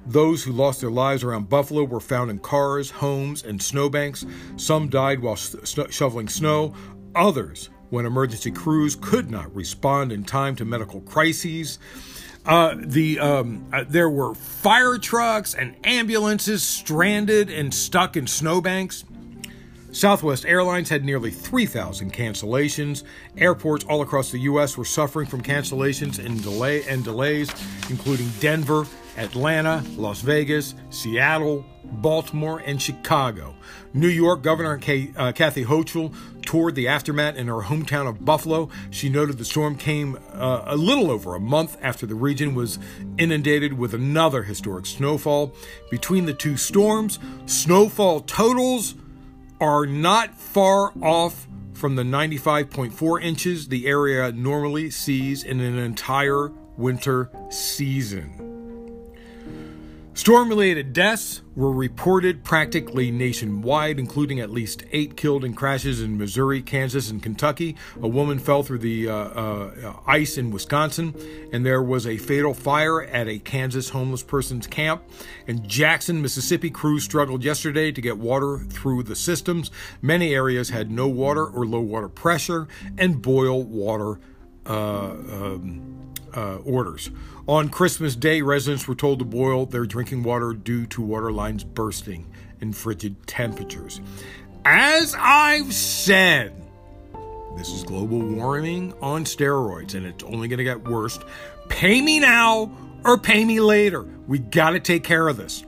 Those 0.06 0.44
who 0.44 0.52
lost 0.52 0.80
their 0.80 0.90
lives 0.90 1.24
around 1.24 1.48
Buffalo 1.48 1.84
were 1.84 2.00
found 2.00 2.30
in 2.30 2.38
cars, 2.38 2.90
homes, 2.90 3.42
and 3.42 3.62
snowbanks. 3.62 4.24
Some 4.56 4.88
died 4.88 5.20
while 5.20 5.36
shoveling 5.36 6.28
snow. 6.28 6.74
Others, 7.14 7.70
when 7.90 8.06
emergency 8.06 8.50
crews 8.50 8.96
could 8.96 9.30
not 9.30 9.54
respond 9.54 10.12
in 10.12 10.24
time 10.24 10.54
to 10.56 10.64
medical 10.64 11.00
crises. 11.00 11.78
Uh, 12.46 12.74
the 12.78 13.18
um, 13.18 13.66
uh, 13.72 13.84
there 13.86 14.08
were 14.08 14.34
fire 14.34 14.98
trucks 14.98 15.54
and 15.54 15.76
ambulances 15.84 16.62
stranded 16.62 17.50
and 17.50 17.72
stuck 17.72 18.16
in 18.16 18.26
snowbanks. 18.26 19.04
Southwest 19.92 20.46
Airlines 20.46 20.88
had 20.88 21.04
nearly 21.04 21.30
3,000 21.30 22.12
cancellations. 22.12 23.02
Airports 23.36 23.84
all 23.84 24.02
across 24.02 24.30
the 24.30 24.38
U.S. 24.40 24.76
were 24.76 24.84
suffering 24.84 25.26
from 25.26 25.42
cancellations 25.42 26.24
and 26.24 26.40
delay 26.42 26.84
and 26.84 27.02
delays, 27.02 27.50
including 27.90 28.28
Denver, 28.38 28.86
Atlanta, 29.16 29.84
Las 29.96 30.20
Vegas, 30.20 30.74
Seattle, 30.90 31.64
Baltimore, 31.84 32.62
and 32.64 32.80
Chicago. 32.80 33.54
New 33.92 34.08
York 34.08 34.42
Governor 34.42 34.78
Kay, 34.78 35.12
uh, 35.16 35.32
Kathy 35.32 35.64
Hochul 35.64 36.14
toured 36.44 36.74
the 36.74 36.88
aftermath 36.88 37.36
in 37.36 37.48
her 37.48 37.62
hometown 37.62 38.08
of 38.08 38.24
Buffalo. 38.24 38.68
She 38.90 39.08
noted 39.08 39.38
the 39.38 39.44
storm 39.44 39.76
came 39.76 40.18
uh, 40.32 40.62
a 40.66 40.76
little 40.76 41.10
over 41.10 41.34
a 41.34 41.40
month 41.40 41.76
after 41.82 42.06
the 42.06 42.14
region 42.14 42.54
was 42.54 42.78
inundated 43.18 43.72
with 43.72 43.94
another 43.94 44.42
historic 44.42 44.86
snowfall. 44.86 45.52
Between 45.90 46.26
the 46.26 46.34
two 46.34 46.56
storms, 46.56 47.18
snowfall 47.46 48.20
totals 48.20 48.94
are 49.60 49.86
not 49.86 50.34
far 50.34 50.92
off 51.02 51.46
from 51.74 51.96
the 51.96 52.02
95.4 52.02 53.22
inches 53.22 53.68
the 53.68 53.86
area 53.86 54.32
normally 54.32 54.90
sees 54.90 55.42
in 55.42 55.60
an 55.60 55.78
entire 55.78 56.52
winter 56.76 57.30
season. 57.48 58.49
Storm 60.20 60.50
related 60.50 60.92
deaths 60.92 61.40
were 61.56 61.72
reported 61.72 62.44
practically 62.44 63.10
nationwide, 63.10 63.98
including 63.98 64.38
at 64.38 64.50
least 64.50 64.84
eight 64.92 65.16
killed 65.16 65.46
in 65.46 65.54
crashes 65.54 66.02
in 66.02 66.18
Missouri, 66.18 66.60
Kansas, 66.60 67.10
and 67.10 67.22
Kentucky. 67.22 67.74
A 68.02 68.06
woman 68.06 68.38
fell 68.38 68.62
through 68.62 68.80
the 68.80 69.08
uh, 69.08 69.14
uh, 69.14 69.96
ice 70.06 70.36
in 70.36 70.50
Wisconsin, 70.50 71.14
and 71.54 71.64
there 71.64 71.82
was 71.82 72.06
a 72.06 72.18
fatal 72.18 72.52
fire 72.52 73.02
at 73.02 73.28
a 73.28 73.38
Kansas 73.38 73.88
homeless 73.88 74.22
person's 74.22 74.66
camp. 74.66 75.02
In 75.46 75.66
Jackson, 75.66 76.20
Mississippi, 76.20 76.68
crews 76.68 77.02
struggled 77.02 77.42
yesterday 77.42 77.90
to 77.90 78.02
get 78.02 78.18
water 78.18 78.58
through 78.58 79.04
the 79.04 79.16
systems. 79.16 79.70
Many 80.02 80.34
areas 80.34 80.68
had 80.68 80.90
no 80.90 81.08
water 81.08 81.46
or 81.46 81.64
low 81.64 81.80
water 81.80 82.10
pressure 82.10 82.68
and 82.98 83.22
boil 83.22 83.62
water 83.62 84.20
uh, 84.66 85.12
um, 85.12 86.12
uh, 86.34 86.56
orders. 86.56 87.10
On 87.50 87.68
Christmas 87.68 88.14
Day, 88.14 88.42
residents 88.42 88.86
were 88.86 88.94
told 88.94 89.18
to 89.18 89.24
boil 89.24 89.66
their 89.66 89.84
drinking 89.84 90.22
water 90.22 90.52
due 90.52 90.86
to 90.86 91.02
water 91.02 91.32
lines 91.32 91.64
bursting 91.64 92.32
in 92.60 92.72
frigid 92.72 93.26
temperatures. 93.26 94.00
As 94.64 95.16
I've 95.18 95.74
said, 95.74 96.54
this 97.56 97.70
is 97.70 97.82
global 97.82 98.20
warming 98.20 98.94
on 99.02 99.24
steroids, 99.24 99.96
and 99.96 100.06
it's 100.06 100.22
only 100.22 100.46
going 100.46 100.58
to 100.58 100.64
get 100.64 100.86
worse. 100.86 101.18
Pay 101.68 102.00
me 102.00 102.20
now 102.20 102.70
or 103.04 103.18
pay 103.18 103.44
me 103.44 103.58
later. 103.58 104.06
We 104.28 104.38
got 104.38 104.70
to 104.70 104.78
take 104.78 105.02
care 105.02 105.26
of 105.26 105.36
this. 105.36 105.64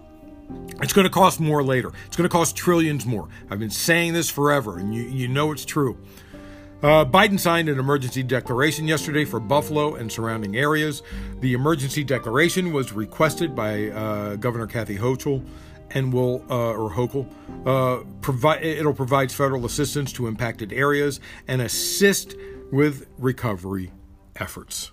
It's 0.80 0.92
going 0.92 1.08
to 1.08 1.12
cost 1.12 1.40
more 1.40 1.64
later. 1.64 1.90
It's 2.06 2.14
going 2.14 2.30
to 2.30 2.32
cost 2.32 2.54
trillions 2.54 3.06
more. 3.06 3.28
I've 3.50 3.58
been 3.58 3.70
saying 3.70 4.12
this 4.12 4.30
forever, 4.30 4.78
and 4.78 4.94
you, 4.94 5.02
you 5.02 5.26
know 5.26 5.50
it's 5.50 5.64
true. 5.64 5.98
Uh, 6.82 7.04
Biden 7.04 7.38
signed 7.38 7.68
an 7.68 7.78
emergency 7.78 8.24
declaration 8.24 8.88
yesterday 8.88 9.24
for 9.24 9.38
Buffalo 9.38 9.94
and 9.94 10.10
surrounding 10.10 10.56
areas. 10.56 11.02
The 11.40 11.52
emergency 11.52 12.02
declaration 12.02 12.72
was 12.72 12.92
requested 12.92 13.54
by 13.54 13.90
uh, 13.90 14.34
Governor 14.36 14.66
Kathy 14.66 14.98
Hochul 14.98 15.46
and 15.90 16.12
will 16.12 16.44
uh, 16.50 16.72
or 16.72 16.90
Hochul 16.90 17.28
uh, 17.64 18.04
provide. 18.20 18.64
It'll 18.64 18.94
provide 18.94 19.30
federal 19.30 19.64
assistance 19.64 20.12
to 20.14 20.26
impacted 20.26 20.72
areas 20.72 21.20
and 21.46 21.62
assist 21.62 22.34
with 22.72 23.06
recovery 23.16 23.92
efforts. 24.34 24.90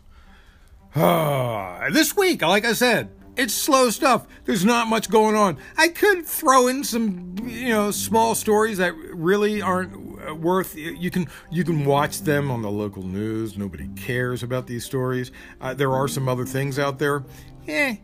this 0.94 2.16
week, 2.16 2.44
like 2.44 2.66
I 2.66 2.74
said, 2.74 3.10
it's 3.36 3.54
slow 3.54 3.90
stuff. 3.90 4.28
There's 4.46 4.66
not 4.66 4.88
much 4.88 5.10
going 5.10 5.36
on. 5.36 5.58
I 5.78 5.88
could 5.88 6.26
throw 6.26 6.68
in 6.68 6.84
some, 6.84 7.36
you 7.46 7.70
know, 7.70 7.90
small 7.90 8.36
stories 8.36 8.78
that 8.80 8.94
really 8.96 9.62
aren't 9.62 10.09
worth 10.38 10.76
you 10.76 11.10
can 11.10 11.28
you 11.52 11.64
can 11.64 11.86
watch 11.86 12.22
them 12.22 12.52
on 12.52 12.62
the 12.62 12.70
local 12.70 13.04
news 13.04 13.58
nobody 13.58 13.88
cares 13.90 14.44
about 14.44 14.68
these 14.68 14.86
stories 14.86 15.32
uh, 15.62 15.74
there 15.74 15.94
are 15.94 16.08
some 16.08 16.28
other 16.28 16.46
things 16.46 16.80
out 16.80 17.00
there 17.00 17.24
eh 17.68 17.96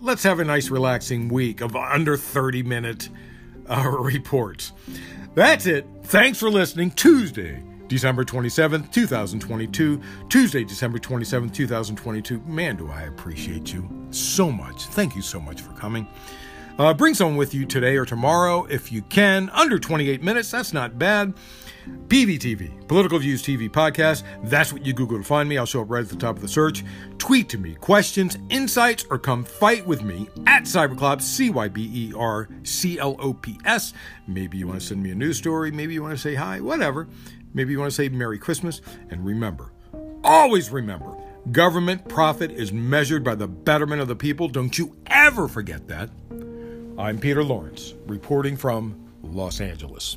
let's 0.00 0.22
have 0.22 0.40
a 0.40 0.44
nice 0.44 0.70
relaxing 0.70 1.28
week 1.28 1.60
of 1.60 1.74
under 1.76 2.16
30 2.16 2.62
minute 2.62 3.08
uh, 3.68 3.88
reports 3.98 4.72
that's 5.34 5.66
it 5.66 5.86
thanks 6.02 6.38
for 6.38 6.50
listening 6.50 6.90
tuesday 6.90 7.62
December 7.88 8.24
27th, 8.24 8.90
2022. 8.92 10.00
Tuesday, 10.28 10.64
December 10.64 10.98
27th, 10.98 11.54
2022. 11.54 12.40
Man, 12.40 12.76
do 12.76 12.90
I 12.90 13.02
appreciate 13.02 13.72
you 13.72 13.88
so 14.10 14.50
much. 14.50 14.86
Thank 14.86 15.14
you 15.14 15.22
so 15.22 15.38
much 15.38 15.60
for 15.60 15.72
coming. 15.74 16.06
Uh, 16.78 16.92
bring 16.92 17.14
someone 17.14 17.36
with 17.36 17.54
you 17.54 17.64
today 17.64 17.96
or 17.96 18.04
tomorrow 18.04 18.64
if 18.66 18.92
you 18.92 19.02
can. 19.02 19.48
Under 19.50 19.78
28 19.78 20.22
minutes, 20.22 20.50
that's 20.50 20.72
not 20.72 20.98
bad. 20.98 21.34
PVTV, 22.08 22.88
Political 22.88 23.20
Views 23.20 23.42
TV 23.42 23.70
Podcast. 23.70 24.24
That's 24.44 24.72
what 24.72 24.84
you 24.84 24.92
Google 24.92 25.18
to 25.18 25.24
find 25.24 25.48
me. 25.48 25.56
I'll 25.56 25.66
show 25.66 25.82
up 25.82 25.90
right 25.90 26.02
at 26.02 26.08
the 26.08 26.16
top 26.16 26.36
of 26.36 26.42
the 26.42 26.48
search. 26.48 26.84
Tweet 27.18 27.48
to 27.50 27.58
me 27.58 27.76
questions, 27.76 28.36
insights, 28.50 29.06
or 29.08 29.18
come 29.18 29.44
fight 29.44 29.86
with 29.86 30.02
me 30.02 30.28
at 30.46 30.64
Cyberclops, 30.64 31.22
C 31.22 31.48
Y 31.48 31.68
B 31.68 31.90
E 31.94 32.12
R 32.16 32.48
C 32.64 32.98
L 32.98 33.16
O 33.20 33.32
P 33.32 33.58
S. 33.64 33.92
Maybe 34.26 34.58
you 34.58 34.66
want 34.66 34.80
to 34.80 34.86
send 34.86 35.02
me 35.02 35.12
a 35.12 35.14
news 35.14 35.38
story. 35.38 35.70
Maybe 35.70 35.94
you 35.94 36.02
want 36.02 36.14
to 36.14 36.20
say 36.20 36.34
hi, 36.34 36.60
whatever. 36.60 37.08
Maybe 37.54 37.72
you 37.72 37.78
want 37.78 37.90
to 37.90 37.94
say 37.94 38.08
Merry 38.08 38.38
Christmas. 38.38 38.82
And 39.10 39.24
remember, 39.24 39.72
always 40.24 40.70
remember, 40.70 41.16
government 41.52 42.08
profit 42.08 42.50
is 42.50 42.72
measured 42.72 43.22
by 43.22 43.36
the 43.36 43.48
betterment 43.48 44.02
of 44.02 44.08
the 44.08 44.16
people. 44.16 44.48
Don't 44.48 44.76
you 44.76 44.96
ever 45.06 45.48
forget 45.48 45.86
that. 45.88 46.10
I'm 46.98 47.18
Peter 47.18 47.44
Lawrence, 47.44 47.92
reporting 48.06 48.56
from 48.56 48.96
Los 49.22 49.60
Angeles. 49.60 50.16